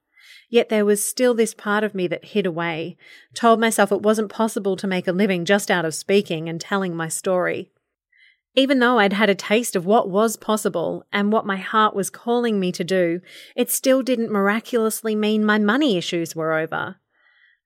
Yet 0.48 0.68
there 0.68 0.84
was 0.84 1.04
still 1.04 1.34
this 1.34 1.54
part 1.54 1.82
of 1.82 1.94
me 1.94 2.06
that 2.06 2.26
hid 2.26 2.46
away, 2.46 2.96
told 3.34 3.58
myself 3.58 3.90
it 3.90 4.02
wasn't 4.02 4.30
possible 4.30 4.76
to 4.76 4.86
make 4.86 5.08
a 5.08 5.12
living 5.12 5.44
just 5.44 5.70
out 5.70 5.84
of 5.84 5.94
speaking 5.94 6.48
and 6.48 6.60
telling 6.60 6.94
my 6.94 7.08
story. 7.08 7.72
Even 8.54 8.78
though 8.78 8.98
I'd 8.98 9.12
had 9.12 9.28
a 9.28 9.34
taste 9.34 9.76
of 9.76 9.84
what 9.84 10.08
was 10.08 10.36
possible 10.36 11.04
and 11.12 11.30
what 11.30 11.44
my 11.44 11.58
heart 11.58 11.94
was 11.94 12.08
calling 12.08 12.58
me 12.58 12.72
to 12.72 12.84
do, 12.84 13.20
it 13.54 13.70
still 13.70 14.02
didn't 14.02 14.30
miraculously 14.30 15.14
mean 15.14 15.44
my 15.44 15.58
money 15.58 15.98
issues 15.98 16.34
were 16.34 16.54
over. 16.54 16.96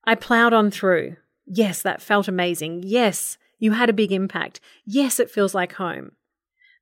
I 0.05 0.17
ploughed 0.17 0.53
on 0.53 0.71
through. 0.71 1.17
Yes, 1.47 1.83
that 1.83 2.03
felt 2.03 2.27
amazing. 2.27 2.83
Yes, 2.85 3.39
you 3.59 3.73
had 3.73 3.89
a 3.89 3.93
big 3.95 4.11
impact. 4.11 4.59
Yes, 4.85 5.21
it 5.21 5.31
feels 5.31 5.55
like 5.55 5.75
home. 5.75 6.13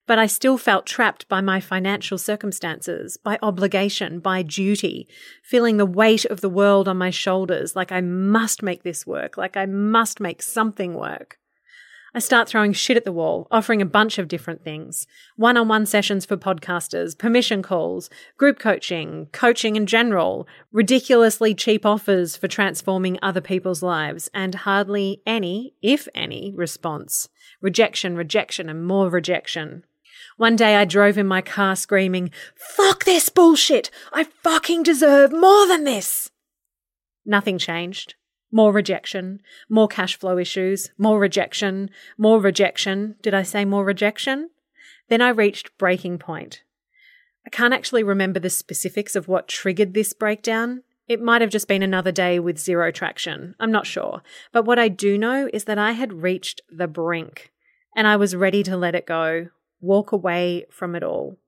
But 0.09 0.19
I 0.19 0.27
still 0.27 0.57
felt 0.57 0.87
trapped 0.87 1.29
by 1.29 1.43
my 1.43 1.61
financial 1.61 2.17
circumstances, 2.17 3.19
by 3.19 3.39
obligation, 3.43 4.21
by 4.21 4.41
duty, 4.41 5.07
feeling 5.43 5.77
the 5.77 5.85
weight 5.85 6.25
of 6.25 6.41
the 6.41 6.49
world 6.49 6.89
on 6.89 6.97
my 6.97 7.11
shoulders, 7.11 7.77
like 7.77 7.93
I 7.93 8.01
must 8.01 8.63
make 8.63 8.85
this 8.85 9.07
work, 9.07 9.37
like 9.37 9.55
I 9.55 9.67
must 9.67 10.19
make 10.19 10.41
something 10.41 10.95
work. 10.95 11.39
I 12.15 12.21
start 12.21 12.49
throwing 12.49 12.73
shit 12.73 12.97
at 12.97 13.05
the 13.05 13.13
wall, 13.13 13.47
offering 13.51 13.83
a 13.83 13.87
bunch 13.87 14.17
of 14.17 14.29
different 14.29 14.65
things 14.65 15.07
one 15.37 15.59
on 15.59 15.69
one 15.69 15.85
sessions 15.85 16.25
for 16.25 16.39
podcasters, 16.39 17.17
permission 17.17 17.61
calls, 17.63 18.09
group 18.39 18.59
coaching, 18.59 19.29
coaching 19.33 19.77
in 19.77 19.85
general, 19.85 20.49
ridiculously 20.73 21.55
cheap 21.55 21.85
offers 21.85 22.35
for 22.35 22.49
transforming 22.49 23.19
other 23.21 23.43
people's 23.43 23.83
lives, 23.83 24.31
and 24.33 24.55
hardly 24.55 25.21
any, 25.27 25.75
if 25.83 26.09
any, 26.15 26.55
response. 26.57 27.29
Rejection, 27.61 28.17
rejection, 28.17 28.71
and 28.71 28.87
more 28.87 29.11
rejection. 29.11 29.85
One 30.39 30.55
day 30.55 30.77
I 30.77 30.85
drove 30.85 31.19
in 31.19 31.27
my 31.27 31.43
car 31.43 31.75
screaming, 31.75 32.31
Fuck 32.55 33.05
this 33.05 33.29
bullshit! 33.29 33.91
I 34.13 34.23
fucking 34.23 34.85
deserve 34.85 35.33
more 35.33 35.67
than 35.67 35.83
this! 35.83 36.31
Nothing 37.27 37.59
changed. 37.59 38.15
More 38.53 38.73
rejection, 38.73 39.41
more 39.69 39.89
cash 39.89 40.17
flow 40.17 40.39
issues, 40.39 40.93
more 40.97 41.19
rejection, 41.19 41.91
more 42.17 42.41
rejection. 42.41 43.17
Did 43.21 43.35
I 43.35 43.43
say 43.43 43.65
more 43.65 43.85
rejection? 43.85 44.51
Then 45.09 45.21
I 45.21 45.31
reached 45.31 45.77
breaking 45.77 46.19
point. 46.19 46.63
I 47.45 47.51
can't 47.51 47.75
actually 47.75 48.05
remember 48.05 48.39
the 48.39 48.49
specifics 48.49 49.17
of 49.17 49.27
what 49.27 49.49
triggered 49.49 49.93
this 49.93 50.13
breakdown. 50.13 50.85
It 51.09 51.21
might 51.21 51.41
have 51.41 51.51
just 51.51 51.67
been 51.67 51.83
another 51.83 52.13
day 52.13 52.39
with 52.39 52.59
zero 52.59 52.93
traction. 52.93 53.57
I'm 53.59 53.73
not 53.73 53.89
sure. 53.89 54.23
But 54.53 54.65
what 54.65 54.79
I 54.79 54.87
do 54.87 55.19
know 55.19 55.51
is 55.53 55.65
that 55.65 55.79
I 55.79 55.93
had 55.93 56.23
reached 56.23 56.61
the 56.71 56.87
brink 56.87 57.51
and 57.97 58.07
I 58.07 58.15
was 58.15 58.37
ready 58.37 58.63
to 58.63 58.77
let 58.77 58.95
it 58.95 59.07
go, 59.07 59.49
walk 59.81 60.13
away 60.13 60.67
from 60.71 60.95
it 60.95 61.03
all. 61.03 61.39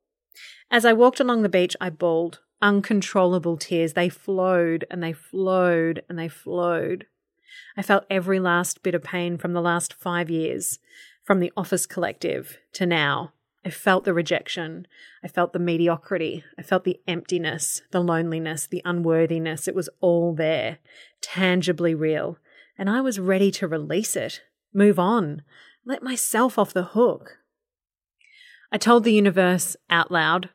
As 0.70 0.84
I 0.84 0.92
walked 0.92 1.20
along 1.20 1.42
the 1.42 1.48
beach, 1.48 1.76
I 1.80 1.90
bawled 1.90 2.40
uncontrollable 2.62 3.56
tears. 3.56 3.94
They 3.94 4.08
flowed 4.08 4.84
and 4.90 5.02
they 5.02 5.12
flowed 5.12 6.02
and 6.08 6.18
they 6.18 6.28
flowed. 6.28 7.06
I 7.76 7.82
felt 7.82 8.04
every 8.10 8.38
last 8.38 8.82
bit 8.82 8.94
of 8.94 9.02
pain 9.02 9.38
from 9.38 9.52
the 9.52 9.60
last 9.60 9.94
five 9.94 10.30
years, 10.30 10.78
from 11.24 11.40
the 11.40 11.52
office 11.56 11.86
collective 11.86 12.58
to 12.74 12.86
now. 12.86 13.32
I 13.64 13.70
felt 13.70 14.04
the 14.04 14.14
rejection. 14.14 14.86
I 15.22 15.28
felt 15.28 15.52
the 15.52 15.58
mediocrity. 15.58 16.44
I 16.58 16.62
felt 16.62 16.84
the 16.84 17.00
emptiness, 17.06 17.82
the 17.90 18.00
loneliness, 18.00 18.66
the 18.66 18.82
unworthiness. 18.84 19.68
It 19.68 19.74
was 19.74 19.90
all 20.00 20.34
there, 20.34 20.78
tangibly 21.20 21.94
real. 21.94 22.38
And 22.78 22.88
I 22.88 23.02
was 23.02 23.20
ready 23.20 23.50
to 23.52 23.68
release 23.68 24.16
it, 24.16 24.42
move 24.72 24.98
on, 24.98 25.42
let 25.84 26.02
myself 26.02 26.58
off 26.58 26.72
the 26.72 26.84
hook. 26.84 27.39
I 28.72 28.78
told 28.78 29.04
the 29.04 29.12
universe 29.12 29.76
out 29.88 30.10
loud, 30.10 30.50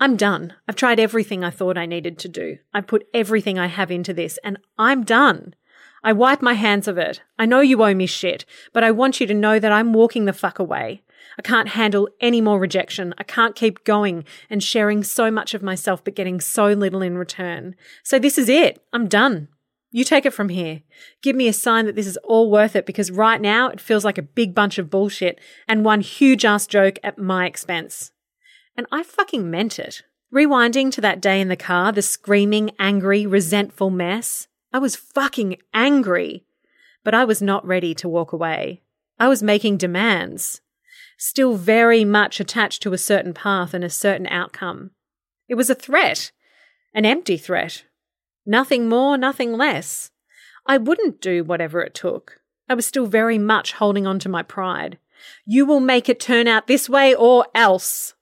I'm 0.00 0.16
done. 0.16 0.54
I've 0.68 0.76
tried 0.76 0.98
everything 0.98 1.44
I 1.44 1.50
thought 1.50 1.78
I 1.78 1.86
needed 1.86 2.18
to 2.18 2.28
do. 2.28 2.58
I've 2.72 2.86
put 2.86 3.06
everything 3.14 3.58
I 3.58 3.66
have 3.66 3.90
into 3.90 4.12
this, 4.12 4.38
and 4.44 4.58
I'm 4.78 5.04
done. 5.04 5.54
I 6.02 6.12
wipe 6.12 6.42
my 6.42 6.52
hands 6.52 6.88
of 6.88 6.98
it. 6.98 7.22
I 7.38 7.46
know 7.46 7.60
you 7.60 7.82
owe 7.82 7.94
me 7.94 8.06
shit, 8.06 8.44
but 8.72 8.84
I 8.84 8.90
want 8.90 9.20
you 9.20 9.26
to 9.26 9.34
know 9.34 9.58
that 9.58 9.72
I'm 9.72 9.92
walking 9.92 10.26
the 10.26 10.32
fuck 10.32 10.58
away. 10.58 11.02
I 11.38 11.42
can't 11.42 11.70
handle 11.70 12.08
any 12.20 12.40
more 12.40 12.58
rejection. 12.58 13.14
I 13.18 13.22
can't 13.24 13.56
keep 13.56 13.84
going 13.84 14.24
and 14.50 14.62
sharing 14.62 15.02
so 15.02 15.30
much 15.30 15.54
of 15.54 15.62
myself 15.62 16.04
but 16.04 16.14
getting 16.14 16.40
so 16.40 16.68
little 16.68 17.02
in 17.02 17.16
return. 17.16 17.74
So 18.02 18.18
this 18.18 18.36
is 18.36 18.48
it. 18.48 18.84
I'm 18.92 19.08
done. 19.08 19.48
You 19.96 20.02
take 20.02 20.26
it 20.26 20.32
from 20.32 20.48
here. 20.48 20.82
Give 21.22 21.36
me 21.36 21.46
a 21.46 21.52
sign 21.52 21.86
that 21.86 21.94
this 21.94 22.08
is 22.08 22.16
all 22.24 22.50
worth 22.50 22.74
it 22.74 22.84
because 22.84 23.12
right 23.12 23.40
now 23.40 23.68
it 23.68 23.80
feels 23.80 24.04
like 24.04 24.18
a 24.18 24.22
big 24.22 24.52
bunch 24.52 24.76
of 24.76 24.90
bullshit 24.90 25.38
and 25.68 25.84
one 25.84 26.00
huge 26.00 26.44
ass 26.44 26.66
joke 26.66 26.98
at 27.04 27.16
my 27.16 27.46
expense. 27.46 28.10
And 28.76 28.88
I 28.90 29.04
fucking 29.04 29.48
meant 29.48 29.78
it. 29.78 30.02
Rewinding 30.34 30.90
to 30.90 31.00
that 31.02 31.20
day 31.20 31.40
in 31.40 31.46
the 31.46 31.54
car, 31.54 31.92
the 31.92 32.02
screaming, 32.02 32.72
angry, 32.76 33.24
resentful 33.24 33.88
mess, 33.88 34.48
I 34.72 34.80
was 34.80 34.96
fucking 34.96 35.58
angry. 35.72 36.44
But 37.04 37.14
I 37.14 37.24
was 37.24 37.40
not 37.40 37.64
ready 37.64 37.94
to 37.94 38.08
walk 38.08 38.32
away. 38.32 38.82
I 39.20 39.28
was 39.28 39.44
making 39.44 39.76
demands, 39.76 40.60
still 41.18 41.54
very 41.54 42.04
much 42.04 42.40
attached 42.40 42.82
to 42.82 42.94
a 42.94 42.98
certain 42.98 43.32
path 43.32 43.72
and 43.72 43.84
a 43.84 43.88
certain 43.88 44.26
outcome. 44.26 44.90
It 45.46 45.54
was 45.54 45.70
a 45.70 45.74
threat, 45.76 46.32
an 46.92 47.06
empty 47.06 47.36
threat. 47.36 47.84
Nothing 48.46 48.88
more, 48.88 49.16
nothing 49.16 49.52
less. 49.52 50.10
I 50.66 50.78
wouldn't 50.78 51.20
do 51.20 51.44
whatever 51.44 51.80
it 51.82 51.94
took. 51.94 52.40
I 52.68 52.74
was 52.74 52.86
still 52.86 53.06
very 53.06 53.38
much 53.38 53.74
holding 53.74 54.06
on 54.06 54.18
to 54.20 54.28
my 54.28 54.42
pride. 54.42 54.98
You 55.46 55.66
will 55.66 55.80
make 55.80 56.08
it 56.08 56.20
turn 56.20 56.48
out 56.48 56.66
this 56.66 56.88
way 56.88 57.14
or 57.14 57.46
else. 57.54 58.14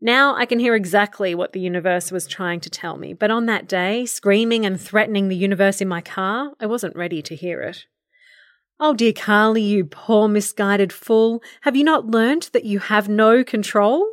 Now 0.00 0.36
I 0.36 0.46
can 0.46 0.58
hear 0.58 0.74
exactly 0.74 1.34
what 1.34 1.52
the 1.52 1.60
universe 1.60 2.12
was 2.12 2.26
trying 2.26 2.60
to 2.60 2.70
tell 2.70 2.96
me, 2.96 3.14
but 3.14 3.30
on 3.30 3.46
that 3.46 3.66
day, 3.66 4.06
screaming 4.06 4.64
and 4.64 4.80
threatening 4.80 5.28
the 5.28 5.36
universe 5.36 5.80
in 5.80 5.88
my 5.88 6.00
car, 6.00 6.52
I 6.60 6.66
wasn't 6.66 6.94
ready 6.94 7.20
to 7.22 7.34
hear 7.34 7.62
it. 7.62 7.86
Oh, 8.78 8.94
dear 8.94 9.12
Carly, 9.12 9.62
you 9.62 9.84
poor 9.84 10.28
misguided 10.28 10.92
fool, 10.92 11.42
have 11.62 11.74
you 11.74 11.82
not 11.82 12.06
learnt 12.06 12.52
that 12.52 12.64
you 12.64 12.78
have 12.78 13.08
no 13.08 13.42
control? 13.42 14.06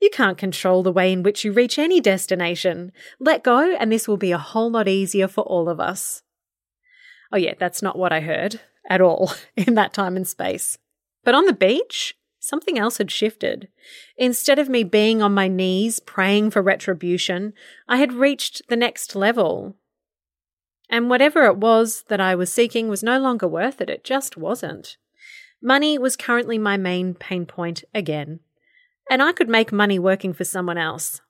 You 0.00 0.10
can't 0.10 0.38
control 0.38 0.82
the 0.82 0.92
way 0.92 1.12
in 1.12 1.22
which 1.22 1.44
you 1.44 1.52
reach 1.52 1.78
any 1.78 2.00
destination. 2.00 2.92
Let 3.18 3.42
go, 3.42 3.74
and 3.76 3.90
this 3.90 4.06
will 4.06 4.18
be 4.18 4.32
a 4.32 4.38
whole 4.38 4.70
lot 4.70 4.88
easier 4.88 5.28
for 5.28 5.42
all 5.44 5.68
of 5.68 5.80
us. 5.80 6.22
Oh, 7.32 7.38
yeah, 7.38 7.54
that's 7.58 7.82
not 7.82 7.98
what 7.98 8.12
I 8.12 8.20
heard 8.20 8.60
at 8.88 9.00
all 9.00 9.32
in 9.56 9.74
that 9.74 9.92
time 9.92 10.16
and 10.16 10.28
space. 10.28 10.78
But 11.24 11.34
on 11.34 11.46
the 11.46 11.52
beach, 11.52 12.14
something 12.38 12.78
else 12.78 12.98
had 12.98 13.10
shifted. 13.10 13.68
Instead 14.16 14.58
of 14.58 14.68
me 14.68 14.84
being 14.84 15.22
on 15.22 15.34
my 15.34 15.48
knees 15.48 15.98
praying 15.98 16.50
for 16.50 16.62
retribution, 16.62 17.52
I 17.88 17.96
had 17.96 18.12
reached 18.12 18.62
the 18.68 18.76
next 18.76 19.16
level. 19.16 19.76
And 20.88 21.10
whatever 21.10 21.44
it 21.46 21.56
was 21.56 22.04
that 22.08 22.20
I 22.20 22.36
was 22.36 22.52
seeking 22.52 22.88
was 22.88 23.02
no 23.02 23.18
longer 23.18 23.48
worth 23.48 23.80
it. 23.80 23.90
It 23.90 24.04
just 24.04 24.36
wasn't. 24.36 24.96
Money 25.60 25.98
was 25.98 26.16
currently 26.16 26.58
my 26.58 26.76
main 26.76 27.14
pain 27.14 27.44
point 27.44 27.82
again. 27.92 28.40
And 29.10 29.22
I 29.22 29.32
could 29.32 29.48
make 29.48 29.72
money 29.72 29.98
working 29.98 30.32
for 30.32 30.44
someone 30.44 30.78
else. 30.78 31.20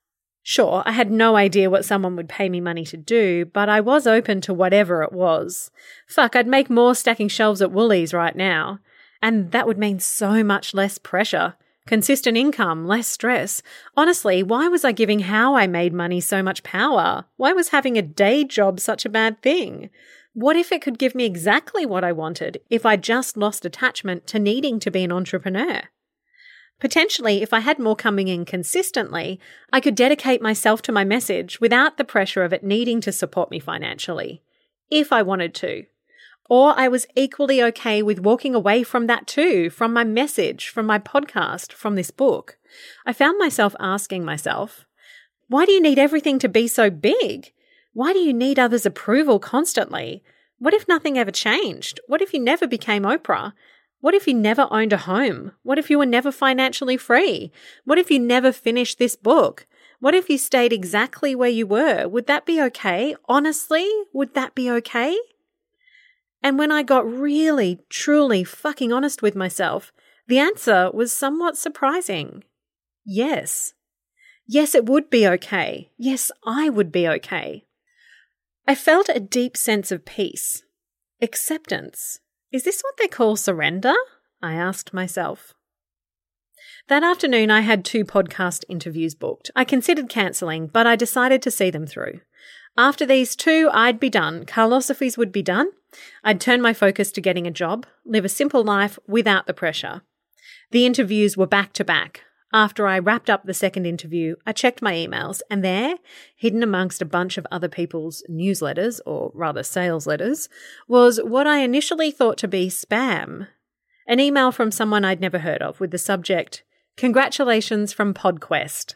Sure, 0.43 0.85
I 0.87 0.93
had 0.93 1.11
no 1.11 1.35
idea 1.35 1.69
what 1.69 1.85
someone 1.85 2.15
would 2.15 2.29
pay 2.29 2.49
me 2.49 2.61
money 2.61 2.85
to 2.85 2.97
do, 2.97 3.47
but 3.47 3.69
I 3.69 3.81
was 3.81 4.07
open 4.07 4.41
to 4.43 4.55
whatever 4.55 5.03
it 5.03 5.13
was. 5.13 5.73
Fuck, 6.07 6.37
I'd 6.37 6.47
make 6.47 6.71
more 6.71 6.95
stacking 6.95 7.27
shelves 7.27 7.61
at 7.61 7.73
Woolies 7.73 8.15
right 8.15 8.37
now. 8.37 8.79
And 9.21 9.51
that 9.51 9.67
would 9.67 9.77
mean 9.77 9.99
so 9.99 10.45
much 10.45 10.73
less 10.73 10.99
pressure, 10.99 11.55
consistent 11.85 12.37
income, 12.37 12.87
less 12.87 13.09
stress. 13.09 13.61
Honestly, 13.97 14.43
why 14.43 14.69
was 14.69 14.85
I 14.85 14.93
giving 14.93 15.19
how 15.19 15.57
I 15.57 15.67
made 15.67 15.93
money 15.93 16.21
so 16.21 16.45
much 16.45 16.63
power? 16.63 17.25
Why 17.37 17.53
was 17.53 17.71
having 17.71 17.99
a 17.99 18.03
day 18.03 18.45
job 18.45 18.79
such 18.79 19.05
a 19.05 19.09
bad 19.11 19.43
thing? 19.43 19.91
What 20.33 20.55
if 20.55 20.71
it 20.71 20.81
could 20.81 20.99
give 20.99 21.17
me 21.17 21.25
exactly 21.25 21.85
what 21.85 22.05
I 22.05 22.13
wanted 22.13 22.61
if 22.71 22.87
I 22.87 22.97
just 22.97 23.37
lost 23.37 23.65
attachment 23.65 24.29
to 24.29 24.39
needing 24.39 24.79
to 24.79 24.93
be 24.93 25.03
an 25.03 25.11
entrepreneur? 25.11 25.83
Potentially, 26.79 27.43
if 27.43 27.53
I 27.53 27.61
had 27.61 27.79
more 27.79 27.97
coming 27.97 28.29
in 28.29 28.45
consistently, 28.45 29.41
I 29.73 29.81
could 29.81 29.95
dedicate 29.95 30.43
myself 30.43 30.83
to 30.83 30.93
my 30.93 31.05
message 31.05 31.61
without 31.61 31.97
the 31.97 32.05
pressure 32.05 32.43
of 32.43 32.53
it 32.53 32.63
needing 32.63 33.01
to 33.03 33.13
support 33.13 33.51
me 33.51 33.59
financially. 33.59 34.43
If 34.91 35.13
I 35.13 35.23
wanted 35.23 35.55
to. 35.57 35.87
Or 36.49 36.79
I 36.79 36.87
was 36.89 37.07
equally 37.17 37.63
okay 37.63 38.03
with 38.03 38.21
walking 38.21 38.55
away 38.55 38.83
from 38.83 39.07
that 39.07 39.27
too, 39.27 39.71
from 39.71 39.93
my 39.93 40.05
message, 40.05 40.69
from 40.69 40.87
my 40.87 40.99
podcast, 40.99 41.73
from 41.73 41.97
this 41.97 42.11
book. 42.11 42.59
I 43.05 43.13
found 43.13 43.39
myself 43.39 43.75
asking 43.81 44.25
myself, 44.25 44.87
why 45.49 45.65
do 45.65 45.73
you 45.73 45.81
need 45.81 45.99
everything 45.99 46.39
to 46.41 46.49
be 46.49 46.69
so 46.69 46.91
big? 46.91 47.53
Why 47.95 48.13
do 48.13 48.19
you 48.19 48.33
need 48.33 48.59
others' 48.59 48.87
approval 48.87 49.39
constantly? 49.39 50.23
What 50.59 50.75
if 50.75 50.87
nothing 50.87 51.19
ever 51.19 51.31
changed? 51.31 52.01
What 52.07 52.23
if 52.23 52.33
you 52.33 52.41
never 52.41 52.67
became 52.67 53.03
Oprah? 53.03 53.53
What 54.01 54.15
if 54.15 54.27
you 54.27 54.35
never 54.35 54.69
owned 54.71 54.93
a 54.93 54.99
home? 54.99 55.53
What 55.63 55.79
if 55.79 55.91
you 55.91 55.99
were 55.99 56.07
never 56.07 56.31
financially 56.31 56.97
free? 56.97 57.51
What 57.85 57.99
if 57.99 58.11
you 58.11 58.19
never 58.19 58.53
finished 58.53 58.99
this 58.99 59.17
book? 59.17 59.67
What 60.01 60.15
if 60.15 60.29
you 60.29 60.39
stayed 60.39 60.73
exactly 60.73 61.35
where 61.35 61.49
you 61.49 61.67
were? 61.67 62.07
Would 62.07 62.27
that 62.27 62.45
be 62.45 62.61
okay? 62.63 63.17
Honestly, 63.27 63.89
would 64.13 64.35
that 64.35 64.55
be 64.55 64.71
okay? 64.71 65.17
And 66.43 66.59
when 66.59 66.71
I 66.71 66.83
got 66.83 67.11
really, 67.11 67.81
truly 67.89 68.45
fucking 68.45 68.93
honest 68.93 69.23
with 69.23 69.35
myself, 69.35 69.93
the 70.29 70.39
answer 70.39 70.91
was 70.93 71.13
somewhat 71.13 71.57
surprising. 71.57 72.45
Yes. 73.05 73.73
Yes, 74.47 74.75
it 74.75 74.87
would 74.87 75.11
be 75.11 75.27
okay. 75.27 75.91
Yes, 75.97 76.31
I 76.45 76.69
would 76.69 76.93
be 76.93 77.09
okay. 77.09 77.65
I 78.69 78.75
felt 78.75 79.09
a 79.09 79.21
deep 79.21 79.57
sense 79.57 79.91
of 79.91 80.05
peace. 80.05 80.63
Acceptance. 81.23 82.21
Is 82.57 82.63
this 82.63 82.81
what 82.81 82.97
they 82.97 83.07
call 83.07 83.37
surrender? 83.37 83.93
I 84.41 84.55
asked 84.55 84.95
myself. 84.95 85.53
That 86.89 87.05
afternoon, 87.05 87.51
I 87.51 87.61
had 87.61 87.85
two 87.85 88.03
podcast 88.03 88.65
interviews 88.67 89.15
booked. 89.15 89.51
I 89.55 89.63
considered 89.63 90.09
cancelling, 90.09 90.69
but 90.69 90.87
I 90.87 90.97
decided 90.97 91.43
to 91.43 91.51
see 91.51 91.69
them 91.69 91.87
through. 91.87 92.21
After 92.75 93.05
these 93.05 93.37
two, 93.37 93.69
I'd 93.75 94.01
be 94.01 94.09
done. 94.09 94.47
Carlosophies 94.47 95.19
would 95.19 95.33
be 95.33 95.43
done, 95.43 95.69
I'd 96.25 96.41
turn 96.41 96.63
my 96.63 96.73
focus 96.73 97.13
to 97.13 97.21
getting 97.21 97.47
a 97.47 97.51
job, 97.51 97.85
live 98.07 98.25
a 98.25 98.31
simple 98.31 98.65
life 98.65 98.99
without 99.07 99.47
the 99.47 99.53
pressure. 99.53 100.01
The 100.71 100.87
interviews 100.87 101.37
were 101.37 101.47
back 101.47 101.75
to 101.75 101.85
back. 101.85 102.23
After 102.57 102.87
I 102.87 102.99
wrapped 102.99 103.29
up 103.29 103.45
the 103.45 103.53
second 103.53 103.85
interview, 103.85 104.37
I 104.47 104.53
checked 104.53 104.81
my 104.81 104.95
emails, 104.95 105.43
and 105.51 105.63
there, 105.63 105.97
hidden 106.35 106.63
amongst 106.63 107.03
a 107.03 107.05
bunch 107.05 107.37
of 107.37 107.47
other 107.51 107.69
people's 107.69 108.23
newsletters, 108.31 108.99
or 109.05 109.31
rather 109.35 109.63
sales 109.63 110.07
letters, 110.07 110.49
was 110.89 111.21
what 111.23 111.47
I 111.47 111.59
initially 111.59 112.11
thought 112.11 112.39
to 112.39 112.49
be 112.49 112.71
spam. 112.71 113.49
An 114.07 114.21
email 114.21 114.53
from 114.53 114.71
someone 114.71 115.05
I'd 115.05 115.21
never 115.21 115.41
heard 115.41 115.61
of 115.61 115.81
with 115.81 115.91
the 115.91 115.99
subject, 115.99 116.63
Congratulations 116.97 117.93
from 117.93 118.15
PodQuest. 118.15 118.95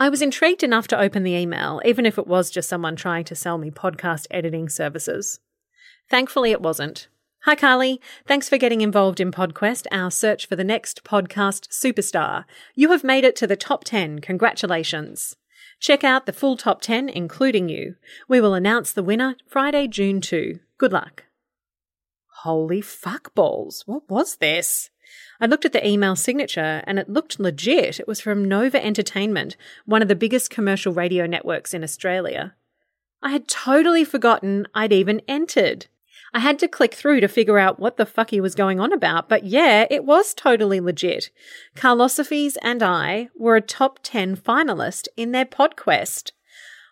I 0.00 0.08
was 0.08 0.22
intrigued 0.22 0.62
enough 0.62 0.88
to 0.88 0.98
open 0.98 1.22
the 1.22 1.34
email, 1.34 1.82
even 1.84 2.06
if 2.06 2.16
it 2.16 2.26
was 2.26 2.50
just 2.50 2.70
someone 2.70 2.96
trying 2.96 3.24
to 3.24 3.34
sell 3.34 3.58
me 3.58 3.70
podcast 3.70 4.26
editing 4.30 4.70
services. 4.70 5.38
Thankfully, 6.08 6.50
it 6.50 6.62
wasn't. 6.62 7.08
Hi, 7.44 7.54
Carly. 7.54 8.00
Thanks 8.26 8.48
for 8.48 8.56
getting 8.56 8.80
involved 8.80 9.20
in 9.20 9.30
PodQuest, 9.30 9.86
our 9.92 10.10
search 10.10 10.46
for 10.46 10.56
the 10.56 10.64
next 10.64 11.04
podcast 11.04 11.68
superstar. 11.68 12.46
You 12.74 12.90
have 12.92 13.04
made 13.04 13.22
it 13.22 13.36
to 13.36 13.46
the 13.46 13.54
top 13.54 13.84
10. 13.84 14.20
Congratulations. 14.20 15.36
Check 15.78 16.02
out 16.02 16.24
the 16.24 16.32
full 16.32 16.56
top 16.56 16.80
10, 16.80 17.10
including 17.10 17.68
you. 17.68 17.96
We 18.30 18.40
will 18.40 18.54
announce 18.54 18.92
the 18.92 19.02
winner 19.02 19.36
Friday, 19.46 19.88
June 19.88 20.22
2. 20.22 20.58
Good 20.78 20.90
luck. 20.94 21.24
Holy 22.44 22.80
fuck 22.80 23.34
balls. 23.34 23.82
What 23.84 24.08
was 24.08 24.36
this? 24.36 24.88
I 25.38 25.44
looked 25.44 25.66
at 25.66 25.74
the 25.74 25.86
email 25.86 26.16
signature 26.16 26.82
and 26.86 26.98
it 26.98 27.10
looked 27.10 27.38
legit. 27.38 28.00
It 28.00 28.08
was 28.08 28.22
from 28.22 28.48
Nova 28.48 28.82
Entertainment, 28.82 29.58
one 29.84 30.00
of 30.00 30.08
the 30.08 30.16
biggest 30.16 30.48
commercial 30.48 30.94
radio 30.94 31.26
networks 31.26 31.74
in 31.74 31.84
Australia. 31.84 32.54
I 33.22 33.32
had 33.32 33.48
totally 33.48 34.02
forgotten 34.02 34.66
I'd 34.74 34.94
even 34.94 35.20
entered. 35.28 35.88
I 36.34 36.40
had 36.40 36.58
to 36.58 36.68
click 36.68 36.94
through 36.94 37.20
to 37.20 37.28
figure 37.28 37.58
out 37.58 37.78
what 37.78 37.96
the 37.96 38.04
fuck 38.04 38.30
he 38.30 38.40
was 38.40 38.56
going 38.56 38.80
on 38.80 38.92
about, 38.92 39.28
but 39.28 39.44
yeah, 39.44 39.86
it 39.88 40.04
was 40.04 40.34
totally 40.34 40.80
legit. 40.80 41.30
Carlosophies 41.76 42.58
and 42.60 42.82
I 42.82 43.28
were 43.36 43.54
a 43.54 43.60
top 43.60 44.00
10 44.02 44.36
finalist 44.36 45.06
in 45.16 45.30
their 45.30 45.44
PodQuest. 45.44 46.32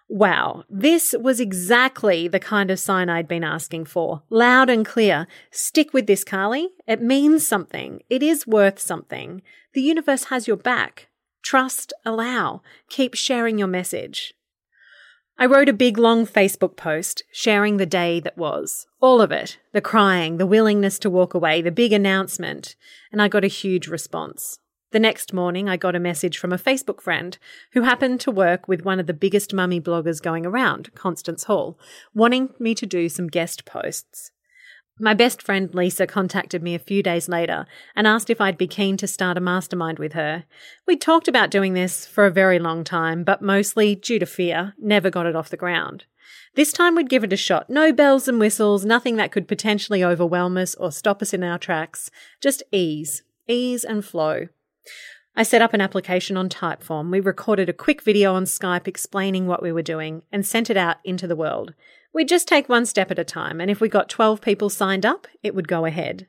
Wow, 0.09 0.63
this 0.71 1.13
was 1.19 1.41
exactly 1.41 2.29
the 2.29 2.39
kind 2.39 2.71
of 2.71 2.79
sign 2.79 3.09
I'd 3.09 3.27
been 3.27 3.43
asking 3.43 3.87
for. 3.87 4.23
Loud 4.31 4.71
and 4.71 4.87
clear. 4.87 5.27
Stick 5.51 5.93
with 5.93 6.07
this, 6.07 6.23
Carly. 6.23 6.69
It 6.87 7.03
means 7.03 7.45
something. 7.45 8.03
It 8.09 8.23
is 8.23 8.47
worth 8.47 8.79
something. 8.79 9.43
The 9.75 9.83
universe 9.83 10.25
has 10.25 10.47
your 10.47 10.57
back. 10.57 11.09
Trust, 11.43 11.93
allow. 12.05 12.63
Keep 12.89 13.15
sharing 13.15 13.59
your 13.59 13.69
message. 13.69 14.35
I 15.39 15.47
wrote 15.47 15.69
a 15.69 15.73
big 15.73 15.99
long 15.99 16.27
Facebook 16.27 16.77
post 16.77 17.23
sharing 17.33 17.77
the 17.77 17.87
day 17.87 18.21
that 18.21 18.39
was. 18.39 18.87
All 19.01 19.21
of 19.21 19.33
it. 19.33 19.59
The 19.73 19.81
crying, 19.81 20.37
the 20.37 20.47
willingness 20.47 20.99
to 21.01 21.11
walk 21.11 21.35
away, 21.35 21.63
the 21.63 21.73
big 21.73 21.93
announcement. 21.93 22.77
And 23.11 23.21
I 23.21 23.29
got 23.29 23.45
a 23.45 23.49
huge 23.49 23.89
response. 23.89 24.59
The 24.93 25.01
next 25.01 25.33
morning, 25.33 25.71
I 25.71 25.79
got 25.79 25.97
a 25.97 26.01
message 26.01 26.37
from 26.37 26.53
a 26.53 26.59
Facebook 26.59 27.01
friend 27.01 27.39
who 27.73 27.83
happened 27.83 28.21
to 28.21 28.31
work 28.31 28.69
with 28.69 28.85
one 28.85 29.01
of 29.01 29.07
the 29.07 29.15
biggest 29.15 29.55
mummy 29.55 29.81
bloggers 29.81 30.23
going 30.23 30.45
around, 30.45 30.95
Constance 30.95 31.45
Hall, 31.45 31.79
wanting 32.15 32.51
me 32.59 32.75
to 32.75 32.85
do 32.85 33.09
some 33.09 33.29
guest 33.29 33.65
posts. 33.65 34.33
My 34.99 35.15
best 35.15 35.43
friend 35.43 35.75
Lisa 35.75 36.07
contacted 36.07 36.63
me 36.63 36.75
a 36.75 36.79
few 36.79 37.03
days 37.03 37.29
later 37.29 37.67
and 37.97 38.07
asked 38.07 38.29
if 38.29 38.41
I'd 38.41 38.59
be 38.59 38.67
keen 38.67 38.97
to 38.99 39.07
start 39.07 39.39
a 39.39 39.41
mastermind 39.41 39.99
with 39.99 40.13
her. 40.13 40.45
We'd 40.87 41.01
talked 41.01 41.29
about 41.29 41.51
doing 41.51 41.73
this 41.73 42.07
for 42.07 42.27
a 42.27 42.31
very 42.31 42.59
long 42.59 42.85
time, 42.85 43.25
but 43.25 43.41
mostly 43.41 43.95
due 43.95 44.19
to 44.19 44.27
fear, 44.27 44.75
never 44.79 45.09
got 45.09 45.27
it 45.27 45.35
off 45.35 45.49
the 45.49 45.57
ground. 45.57 46.05
This 46.55 46.73
time 46.73 46.95
we'd 46.95 47.09
give 47.09 47.25
it 47.25 47.33
a 47.33 47.39
shot. 47.39 47.71
No 47.71 47.93
bells 47.93 48.29
and 48.29 48.39
whistles, 48.39 48.85
nothing 48.85 49.17
that 49.17 49.33
could 49.33 49.49
potentially 49.49 50.05
overwhelm 50.05 50.59
us 50.59 50.75
or 50.75 50.93
stop 50.93 51.23
us 51.23 51.33
in 51.33 51.43
our 51.43 51.59
tracks. 51.59 52.11
Just 52.41 52.63
ease, 52.71 53.23
ease 53.49 53.85
and 53.85 54.05
flow. 54.05 54.49
I 55.35 55.43
set 55.45 55.63
up 55.63 55.73
an 55.73 55.81
application 55.81 56.37
on 56.37 56.51
Typeform. 56.51 57.11
We 57.11 57.19
recorded 57.19 57.71
a 57.71 57.73
quick 57.73 58.03
video 58.03 58.35
on 58.35 58.45
Skype 58.45 58.87
explaining 58.87 59.47
what 59.47 59.63
we 59.63 59.73
were 59.73 59.81
doing 59.81 60.23
and 60.31 60.45
sent 60.45 60.69
it 60.69 60.77
out 60.77 60.99
into 61.05 61.27
the 61.27 61.37
world. 61.37 61.73
We'd 62.15 62.29
just 62.29 62.47
take 62.47 62.69
one 62.69 62.85
step 62.85 63.11
at 63.11 63.19
a 63.19 63.25
time, 63.25 63.61
and 63.61 63.71
if 63.71 63.81
we 63.81 63.89
got 63.89 64.09
12 64.09 64.41
people 64.41 64.69
signed 64.69 65.07
up, 65.07 65.27
it 65.43 65.55
would 65.55 65.69
go 65.69 65.87
ahead. 65.87 66.27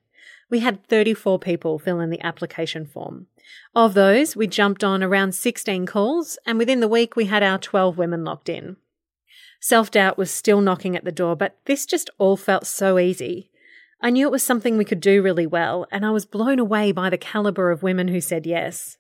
We 0.50 0.60
had 0.60 0.86
34 0.88 1.40
people 1.40 1.80
fill 1.80 2.00
in 2.00 2.10
the 2.10 2.22
application 2.22 2.86
form. 2.86 3.28
Of 3.76 3.94
those, 3.94 4.36
we 4.36 4.48
jumped 4.48 4.84
on 4.84 5.04
around 5.04 5.34
16 5.34 5.86
calls, 5.86 6.38
and 6.46 6.58
within 6.58 6.80
the 6.80 6.88
week, 6.88 7.16
we 7.16 7.26
had 7.26 7.44
our 7.44 7.58
12 7.58 7.98
women 7.98 8.24
locked 8.24 8.50
in. 8.50 8.78
Self 9.60 9.92
doubt 9.92 10.18
was 10.18 10.32
still 10.32 10.62
knocking 10.62 10.96
at 10.96 11.06
the 11.06 11.12
door, 11.12 11.36
but 11.36 11.58
this 11.66 11.86
just 11.86 12.10
all 12.18 12.38
felt 12.38 12.68
so 12.68 13.00
easy. 13.00 13.50
I 14.02 14.10
knew 14.10 14.28
it 14.28 14.32
was 14.32 14.44
something 14.44 14.78
we 14.78 14.86
could 14.86 15.00
do 15.00 15.22
really 15.22 15.48
well, 15.48 15.88
and 15.92 16.06
I 16.06 16.12
was 16.12 16.26
blown 16.26 16.60
away 16.60 16.92
by 16.92 17.10
the 17.10 17.18
caliber 17.18 17.72
of 17.72 17.84
women 17.84 18.10
who 18.10 18.22
said 18.22 18.46
yes. 18.46 18.98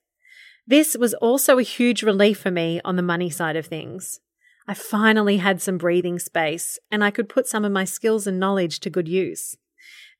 This 0.65 0.95
was 0.95 1.13
also 1.15 1.59
a 1.59 1.63
huge 1.63 2.03
relief 2.03 2.39
for 2.39 2.51
me 2.51 2.79
on 2.85 2.95
the 2.95 3.01
money 3.01 3.29
side 3.29 3.57
of 3.57 3.65
things. 3.65 4.21
I 4.67 4.73
finally 4.73 5.37
had 5.37 5.61
some 5.61 5.77
breathing 5.77 6.19
space, 6.19 6.79
and 6.89 7.03
I 7.03 7.11
could 7.11 7.27
put 7.27 7.47
some 7.47 7.65
of 7.65 7.71
my 7.71 7.83
skills 7.83 8.27
and 8.27 8.39
knowledge 8.39 8.79
to 8.81 8.89
good 8.89 9.07
use. 9.07 9.57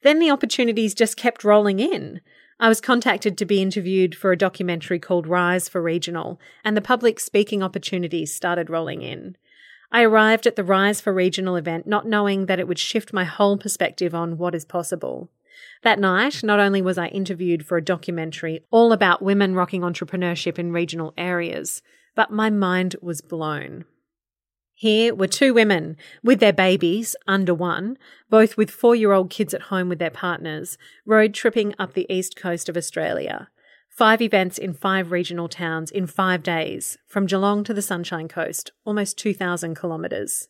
Then 0.02 0.20
the 0.20 0.32
opportunities 0.32 0.94
just 0.94 1.16
kept 1.16 1.46
rolling 1.46 1.80
in. 1.80 2.20
I 2.60 2.68
was 2.68 2.82
contacted 2.82 3.38
to 3.38 3.46
be 3.46 3.62
interviewed 3.62 4.16
for 4.16 4.32
a 4.32 4.38
documentary 4.38 5.00
called 5.00 5.28
Rise 5.28 5.70
for 5.70 5.82
Regional, 5.82 6.40
and 6.64 6.76
the 6.76 6.82
public 6.82 7.20
speaking 7.20 7.64
opportunities 7.64 8.34
started 8.34 8.70
rolling 8.70 9.02
in. 9.02 9.38
I 9.92 10.04
arrived 10.04 10.46
at 10.46 10.56
the 10.56 10.64
Rise 10.64 11.00
for 11.00 11.14
Regional 11.14 11.56
event 11.56 11.88
not 11.88 12.08
knowing 12.08 12.48
that 12.48 12.60
it 12.60 12.68
would 12.68 12.80
shift 12.80 13.14
my 13.14 13.24
whole 13.24 13.58
perspective 13.58 14.14
on 14.14 14.38
what 14.38 14.56
is 14.56 14.66
possible. 14.66 15.30
That 15.84 16.00
night, 16.00 16.44
not 16.44 16.60
only 16.60 16.82
was 16.82 16.98
I 16.98 17.08
interviewed 17.08 17.66
for 17.66 17.78
a 17.78 17.84
documentary 17.84 18.66
all 18.72 18.92
about 18.92 19.22
women 19.22 19.56
rocking 19.56 19.82
entrepreneurship 19.82 20.58
in 20.58 20.72
regional 20.72 21.14
areas, 21.18 21.82
but 22.16 22.32
my 22.32 22.50
mind 22.50 22.96
was 23.02 23.22
blown. 23.22 23.86
Here 24.84 25.16
were 25.16 25.30
two 25.30 25.54
women 25.54 25.96
with 26.26 26.42
their 26.42 26.52
babies, 26.52 27.16
under 27.26 27.54
one, 27.54 27.98
both 28.30 28.58
with 28.58 28.70
four 28.70 28.98
year 28.98 29.14
old 29.14 29.30
kids 29.30 29.54
at 29.54 29.70
home 29.72 29.88
with 29.88 29.98
their 29.98 30.10
partners, 30.10 30.78
road 31.06 31.34
tripping 31.34 31.74
up 31.80 31.94
the 31.94 32.06
east 32.14 32.36
coast 32.36 32.68
of 32.68 32.76
Australia. 32.76 33.48
Five 33.88 34.22
events 34.22 34.58
in 34.58 34.74
five 34.74 35.14
regional 35.14 35.48
towns 35.48 35.90
in 35.90 36.06
five 36.06 36.44
days, 36.44 36.98
from 37.08 37.28
Geelong 37.28 37.64
to 37.64 37.74
the 37.74 37.82
Sunshine 37.82 38.28
Coast, 38.28 38.74
almost 38.84 39.18
2,000 39.18 39.74
kilometres. 39.80 40.50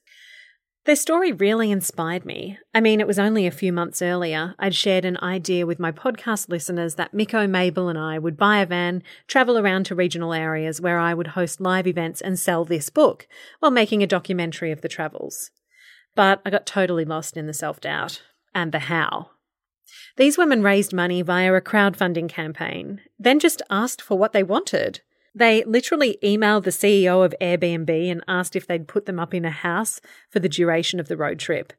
Their 0.85 0.95
story 0.97 1.31
really 1.31 1.71
inspired 1.71 2.25
me. 2.25 2.57
I 2.73 2.81
mean, 2.81 2.99
it 2.99 3.07
was 3.07 3.17
only 3.17 3.47
a 3.47 3.51
few 3.51 3.71
months 3.71 4.01
earlier 4.01 4.53
I'd 4.59 4.75
shared 4.75 5.05
an 5.05 5.17
idea 5.19 5.65
with 5.65 5.79
my 5.79 5.93
podcast 5.93 6.49
listeners 6.49 6.95
that 6.95 7.13
Miko, 7.13 7.47
Mabel, 7.47 7.87
and 7.87 7.97
I 7.97 8.19
would 8.19 8.35
buy 8.35 8.57
a 8.57 8.65
van, 8.65 9.01
travel 9.25 9.57
around 9.57 9.85
to 9.85 9.95
regional 9.95 10.33
areas 10.33 10.81
where 10.81 10.99
I 10.99 11.13
would 11.13 11.27
host 11.27 11.61
live 11.61 11.87
events 11.87 12.19
and 12.19 12.37
sell 12.37 12.65
this 12.65 12.89
book 12.89 13.27
while 13.59 13.71
making 13.71 14.03
a 14.03 14.07
documentary 14.07 14.71
of 14.71 14.81
the 14.81 14.89
travels. 14.89 15.51
But 16.15 16.41
I 16.45 16.49
got 16.49 16.65
totally 16.65 17.05
lost 17.05 17.37
in 17.37 17.47
the 17.47 17.53
self 17.53 17.79
doubt 17.79 18.21
and 18.53 18.73
the 18.73 18.79
how. 18.79 19.29
These 20.17 20.37
women 20.37 20.63
raised 20.63 20.91
money 20.91 21.21
via 21.21 21.53
a 21.53 21.61
crowdfunding 21.61 22.27
campaign, 22.27 22.99
then 23.17 23.39
just 23.39 23.61
asked 23.69 24.01
for 24.01 24.17
what 24.17 24.33
they 24.33 24.43
wanted. 24.43 24.99
They 25.35 25.63
literally 25.63 26.19
emailed 26.23 26.63
the 26.63 26.69
CEO 26.69 27.25
of 27.25 27.33
Airbnb 27.41 28.11
and 28.11 28.23
asked 28.27 28.55
if 28.55 28.67
they'd 28.67 28.87
put 28.87 29.05
them 29.05 29.19
up 29.19 29.33
in 29.33 29.45
a 29.45 29.51
house 29.51 29.99
for 30.29 30.39
the 30.39 30.49
duration 30.49 30.99
of 30.99 31.07
the 31.07 31.17
road 31.17 31.39
trip. 31.39 31.73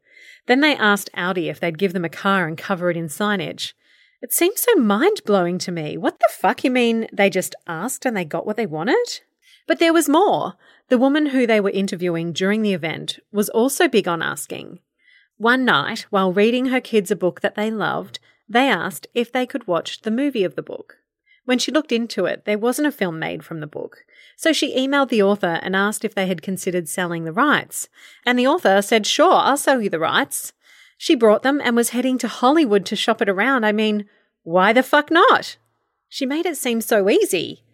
Then 0.47 0.61
they 0.61 0.75
asked 0.75 1.11
Audi 1.15 1.49
if 1.49 1.61
they'd 1.61 1.79
give 1.79 1.93
them 1.93 2.05
a 2.05 2.09
car 2.09 2.47
and 2.47 2.59
cover 2.59 2.91
it 2.91 2.97
in 2.97 3.07
signage. 3.07 3.73
It 4.21 4.33
seemed 4.33 4.59
so 4.59 4.75
mind 4.75 5.21
blowing 5.25 5.59
to 5.59 5.73
me. 5.73 5.97
What 5.97 6.19
the 6.19 6.29
fuck 6.31 6.65
you 6.65 6.71
mean 6.71 7.07
they 7.13 7.31
just 7.31 7.55
asked 7.67 8.05
and 8.05 8.17
they 8.17 8.25
got 8.25 8.47
what 8.47 8.57
they 8.57 8.67
wanted? 8.67 9.21
But 9.67 9.79
there 9.79 9.93
was 9.93 10.09
more. 10.09 10.55
The 10.89 10.99
woman 10.99 11.27
who 11.27 11.47
they 11.47 11.61
were 11.61 11.71
interviewing 11.71 12.33
during 12.33 12.63
the 12.63 12.75
event 12.75 13.19
was 13.33 13.49
also 13.51 13.89
big 13.89 14.09
on 14.09 14.23
asking. 14.23 14.81
One 15.37 15.65
night, 15.65 16.07
while 16.11 16.33
reading 16.33 16.67
her 16.67 16.81
kids 16.81 17.11
a 17.11 17.17
book 17.17 17.41
that 17.41 17.55
they 17.55 17.71
loved, 17.71 18.19
they 18.49 18.69
asked 18.69 19.07
if 19.15 19.33
they 19.33 19.47
could 19.47 19.67
watch 19.67 20.03
the 20.03 20.11
movie 20.11 20.45
of 20.45 20.55
the 20.55 20.63
book. 20.63 20.99
When 21.45 21.59
she 21.59 21.73
looked 21.73 21.93
into 21.93 22.25
it, 22.25 22.45
there 22.45 22.59
wasn't 22.59 22.89
a 22.89 22.93
film 22.93 23.19
made 23.19 23.45
from 23.45 23.61
the 23.61 23.67
book. 23.67 24.05
So 24.37 24.53
she 24.53 24.77
emailed 24.77 25.11
the 25.11 25.23
author 25.23 25.61
and 25.63 25.77
asked 25.77 26.05
if 26.05 26.15
they 26.15 26.27
had 26.27 26.43
considered 26.43 26.89
selling 26.89 27.25
the 27.25 27.33
rights. 27.33 27.89
And 28.25 28.39
the 28.39 28.47
author 28.47 28.81
said, 28.81 29.07
Sure, 29.07 29.35
I'll 29.35 29.57
sell 29.57 29.81
you 29.81 29.91
the 29.91 29.99
rights. 29.99 30.53
She 30.97 31.15
brought 31.15 31.43
them 31.43 31.61
and 31.63 31.77
was 31.77 31.91
heading 31.91 32.19
to 32.19 32.29
Hollywood 32.29 32.87
to 32.87 32.97
shop 32.97 33.21
it 33.21 33.29
around. 33.29 33.65
I 33.65 33.73
mean, 33.73 34.07
why 34.43 34.73
the 34.73 34.83
fuck 34.83 35.11
not? 35.11 35.57
She 36.09 36.27
made 36.27 36.47
it 36.47 36.57
seem 36.57 36.81
so 36.81 37.11
easy. 37.11 37.65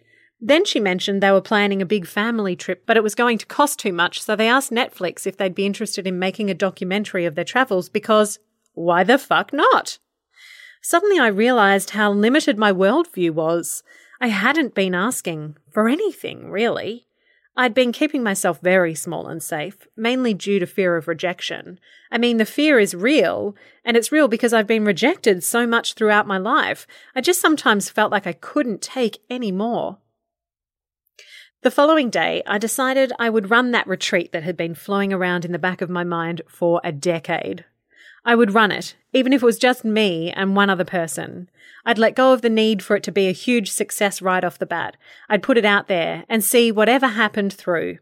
Then 0.40 0.64
she 0.64 0.80
mentioned 0.80 1.22
they 1.22 1.30
were 1.30 1.42
planning 1.42 1.82
a 1.82 1.86
big 1.86 2.06
family 2.06 2.56
trip, 2.56 2.84
but 2.86 2.96
it 2.96 3.02
was 3.02 3.14
going 3.14 3.36
to 3.38 3.46
cost 3.46 3.78
too 3.78 3.92
much, 3.92 4.22
so 4.22 4.34
they 4.34 4.48
asked 4.48 4.70
Netflix 4.70 5.26
if 5.26 5.36
they'd 5.36 5.54
be 5.54 5.66
interested 5.66 6.06
in 6.06 6.18
making 6.18 6.48
a 6.48 6.54
documentary 6.54 7.26
of 7.26 7.34
their 7.34 7.44
travels 7.44 7.90
because 7.90 8.38
why 8.72 9.04
the 9.04 9.18
fuck 9.18 9.52
not? 9.52 9.98
Suddenly 10.80 11.18
I 11.18 11.28
realized 11.28 11.90
how 11.90 12.12
limited 12.12 12.58
my 12.58 12.72
worldview 12.72 13.32
was. 13.32 13.82
I 14.20 14.28
hadn't 14.28 14.74
been 14.74 14.94
asking 14.94 15.56
for 15.70 15.88
anything, 15.88 16.50
really. 16.50 17.06
I'd 17.56 17.74
been 17.74 17.92
keeping 17.92 18.22
myself 18.22 18.60
very 18.60 18.94
small 18.94 19.26
and 19.26 19.42
safe, 19.42 19.86
mainly 19.96 20.32
due 20.32 20.58
to 20.58 20.66
fear 20.66 20.96
of 20.96 21.08
rejection. 21.08 21.78
I 22.10 22.16
mean, 22.16 22.38
the 22.38 22.46
fear 22.46 22.78
is 22.78 22.94
real, 22.94 23.54
and 23.84 23.96
it's 23.96 24.12
real 24.12 24.28
because 24.28 24.52
I've 24.52 24.66
been 24.66 24.84
rejected 24.84 25.44
so 25.44 25.66
much 25.66 25.94
throughout 25.94 26.26
my 26.26 26.38
life. 26.38 26.86
I 27.14 27.20
just 27.20 27.40
sometimes 27.40 27.90
felt 27.90 28.12
like 28.12 28.26
I 28.26 28.32
couldn't 28.32 28.80
take 28.80 29.18
any 29.28 29.52
more. 29.52 29.98
The 31.62 31.70
following 31.70 32.08
day, 32.08 32.42
I 32.46 32.56
decided 32.56 33.12
I 33.18 33.28
would 33.28 33.50
run 33.50 33.72
that 33.72 33.86
retreat 33.86 34.32
that 34.32 34.44
had 34.44 34.56
been 34.56 34.74
flowing 34.74 35.12
around 35.12 35.44
in 35.44 35.52
the 35.52 35.58
back 35.58 35.82
of 35.82 35.90
my 35.90 36.04
mind 36.04 36.40
for 36.48 36.80
a 36.82 36.92
decade. 36.92 37.66
I 38.24 38.34
would 38.34 38.54
run 38.54 38.70
it, 38.70 38.96
even 39.12 39.32
if 39.32 39.42
it 39.42 39.46
was 39.46 39.58
just 39.58 39.84
me 39.84 40.30
and 40.30 40.54
one 40.54 40.70
other 40.70 40.84
person. 40.84 41.48
I'd 41.84 41.98
let 41.98 42.14
go 42.16 42.32
of 42.32 42.42
the 42.42 42.50
need 42.50 42.82
for 42.82 42.96
it 42.96 43.02
to 43.04 43.12
be 43.12 43.28
a 43.28 43.32
huge 43.32 43.70
success 43.70 44.20
right 44.20 44.44
off 44.44 44.58
the 44.58 44.66
bat. 44.66 44.96
I'd 45.28 45.42
put 45.42 45.56
it 45.56 45.64
out 45.64 45.88
there 45.88 46.24
and 46.28 46.44
see 46.44 46.70
whatever 46.70 47.08
happened 47.08 47.52
through. 47.52 47.98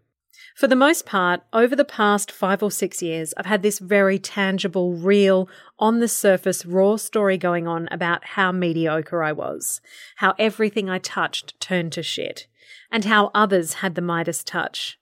For 0.58 0.66
the 0.66 0.74
most 0.74 1.06
part, 1.06 1.42
over 1.52 1.76
the 1.76 1.84
past 1.84 2.32
five 2.32 2.64
or 2.64 2.70
six 2.72 3.00
years, 3.00 3.32
I've 3.36 3.46
had 3.46 3.62
this 3.62 3.78
very 3.78 4.18
tangible, 4.18 4.94
real, 4.94 5.48
on 5.78 6.00
the 6.00 6.08
surface, 6.08 6.66
raw 6.66 6.96
story 6.96 7.38
going 7.38 7.68
on 7.68 7.88
about 7.92 8.24
how 8.24 8.50
mediocre 8.50 9.22
I 9.22 9.30
was, 9.30 9.80
how 10.16 10.34
everything 10.36 10.90
I 10.90 10.98
touched 10.98 11.60
turned 11.60 11.92
to 11.92 12.02
shit, 12.02 12.48
and 12.90 13.04
how 13.04 13.30
others 13.32 13.74
had 13.74 13.94
the 13.94 14.02
Midas 14.02 14.42
touch. 14.42 14.98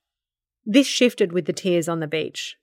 This 0.67 0.87
shifted 0.87 1.33
with 1.33 1.47
the 1.47 1.55
tears 1.55 1.89
on 1.89 2.01
the 2.01 2.07
beach. 2.07 2.59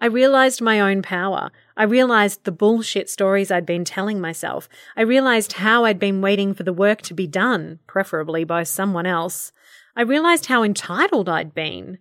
I 0.00 0.06
realized 0.06 0.60
my 0.60 0.80
own 0.80 1.02
power. 1.02 1.50
I 1.76 1.84
realized 1.84 2.44
the 2.44 2.52
bullshit 2.52 3.08
stories 3.08 3.50
I'd 3.50 3.66
been 3.66 3.84
telling 3.84 4.20
myself. 4.20 4.68
I 4.96 5.02
realized 5.02 5.54
how 5.54 5.84
I'd 5.84 5.98
been 5.98 6.20
waiting 6.20 6.54
for 6.54 6.62
the 6.62 6.72
work 6.72 7.02
to 7.02 7.14
be 7.14 7.26
done, 7.26 7.78
preferably 7.86 8.44
by 8.44 8.64
someone 8.64 9.06
else. 9.06 9.52
I 9.96 10.02
realized 10.02 10.46
how 10.46 10.62
entitled 10.62 11.28
I'd 11.28 11.54
been. 11.54 11.98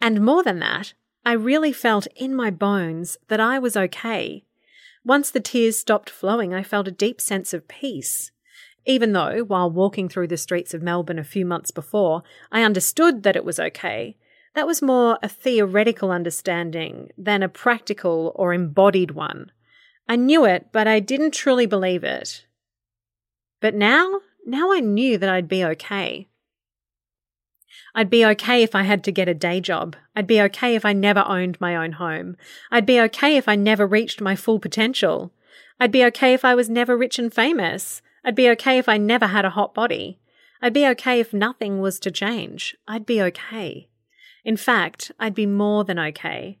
And 0.00 0.24
more 0.24 0.42
than 0.42 0.58
that, 0.60 0.94
I 1.24 1.32
really 1.32 1.72
felt 1.72 2.06
in 2.16 2.34
my 2.34 2.50
bones 2.50 3.18
that 3.28 3.40
I 3.40 3.58
was 3.58 3.76
okay. 3.76 4.44
Once 5.04 5.30
the 5.30 5.40
tears 5.40 5.78
stopped 5.78 6.10
flowing, 6.10 6.52
I 6.52 6.62
felt 6.62 6.88
a 6.88 6.92
deep 6.92 7.20
sense 7.20 7.54
of 7.54 7.68
peace. 7.68 8.32
Even 8.86 9.12
though, 9.12 9.44
while 9.44 9.70
walking 9.70 10.08
through 10.08 10.28
the 10.28 10.36
streets 10.36 10.74
of 10.74 10.82
Melbourne 10.82 11.18
a 11.18 11.24
few 11.24 11.44
months 11.44 11.70
before, 11.70 12.22
I 12.50 12.62
understood 12.62 13.22
that 13.22 13.36
it 13.36 13.44
was 13.44 13.60
okay, 13.60 14.16
that 14.60 14.66
was 14.66 14.82
more 14.82 15.18
a 15.22 15.28
theoretical 15.28 16.10
understanding 16.10 17.10
than 17.16 17.42
a 17.42 17.48
practical 17.48 18.30
or 18.34 18.52
embodied 18.52 19.12
one. 19.12 19.50
I 20.06 20.16
knew 20.16 20.44
it, 20.44 20.66
but 20.70 20.86
I 20.86 21.00
didn't 21.00 21.30
truly 21.30 21.64
believe 21.64 22.04
it. 22.04 22.44
But 23.62 23.74
now, 23.74 24.20
now 24.44 24.70
I 24.70 24.80
knew 24.80 25.16
that 25.16 25.30
I'd 25.30 25.48
be 25.48 25.64
okay. 25.64 26.28
I'd 27.94 28.10
be 28.10 28.22
okay 28.26 28.62
if 28.62 28.74
I 28.74 28.82
had 28.82 29.02
to 29.04 29.10
get 29.10 29.30
a 29.30 29.34
day 29.48 29.62
job. 29.62 29.96
I'd 30.14 30.26
be 30.26 30.42
okay 30.42 30.74
if 30.74 30.84
I 30.84 30.92
never 30.92 31.24
owned 31.26 31.58
my 31.58 31.74
own 31.74 31.92
home. 31.92 32.36
I'd 32.70 32.84
be 32.84 33.00
okay 33.00 33.38
if 33.38 33.48
I 33.48 33.56
never 33.56 33.86
reached 33.86 34.20
my 34.20 34.36
full 34.36 34.58
potential. 34.58 35.32
I'd 35.80 35.90
be 35.90 36.04
okay 36.04 36.34
if 36.34 36.44
I 36.44 36.54
was 36.54 36.68
never 36.68 36.98
rich 36.98 37.18
and 37.18 37.32
famous. 37.32 38.02
I'd 38.26 38.36
be 38.36 38.50
okay 38.50 38.76
if 38.76 38.90
I 38.90 38.98
never 38.98 39.28
had 39.28 39.46
a 39.46 39.56
hot 39.56 39.72
body. 39.72 40.18
I'd 40.60 40.74
be 40.74 40.86
okay 40.88 41.18
if 41.18 41.32
nothing 41.32 41.80
was 41.80 41.98
to 42.00 42.10
change. 42.10 42.76
I'd 42.86 43.06
be 43.06 43.22
okay. 43.22 43.86
In 44.44 44.56
fact, 44.56 45.12
I'd 45.18 45.34
be 45.34 45.46
more 45.46 45.84
than 45.84 45.98
okay. 45.98 46.58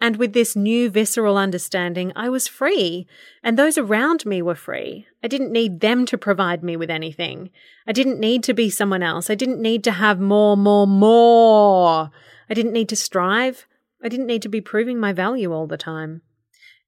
And 0.00 0.16
with 0.16 0.32
this 0.32 0.56
new 0.56 0.90
visceral 0.90 1.36
understanding, 1.36 2.12
I 2.16 2.28
was 2.28 2.48
free, 2.48 3.06
and 3.42 3.58
those 3.58 3.78
around 3.78 4.26
me 4.26 4.42
were 4.42 4.54
free. 4.54 5.06
I 5.22 5.28
didn't 5.28 5.52
need 5.52 5.80
them 5.80 6.04
to 6.06 6.18
provide 6.18 6.62
me 6.62 6.76
with 6.76 6.90
anything. 6.90 7.50
I 7.86 7.92
didn't 7.92 8.20
need 8.20 8.42
to 8.44 8.54
be 8.54 8.70
someone 8.70 9.02
else. 9.02 9.30
I 9.30 9.34
didn't 9.34 9.62
need 9.62 9.84
to 9.84 9.92
have 9.92 10.20
more, 10.20 10.56
more, 10.56 10.86
more. 10.86 12.10
I 12.50 12.54
didn't 12.54 12.72
need 12.72 12.88
to 12.90 12.96
strive. 12.96 13.66
I 14.02 14.08
didn't 14.08 14.26
need 14.26 14.42
to 14.42 14.48
be 14.48 14.60
proving 14.60 14.98
my 14.98 15.12
value 15.12 15.52
all 15.52 15.66
the 15.66 15.78
time. 15.78 16.22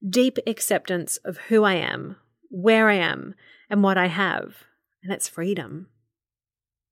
Deep 0.07 0.37
acceptance 0.45 1.17
of 1.17 1.37
who 1.47 1.63
I 1.63 1.73
am, 1.73 2.17
where 2.49 2.89
I 2.89 2.95
am, 2.95 3.33
and 3.69 3.81
what 3.81 3.97
I 3.97 4.07
have. 4.07 4.63
And 5.01 5.11
that's 5.11 5.27
freedom. 5.27 5.87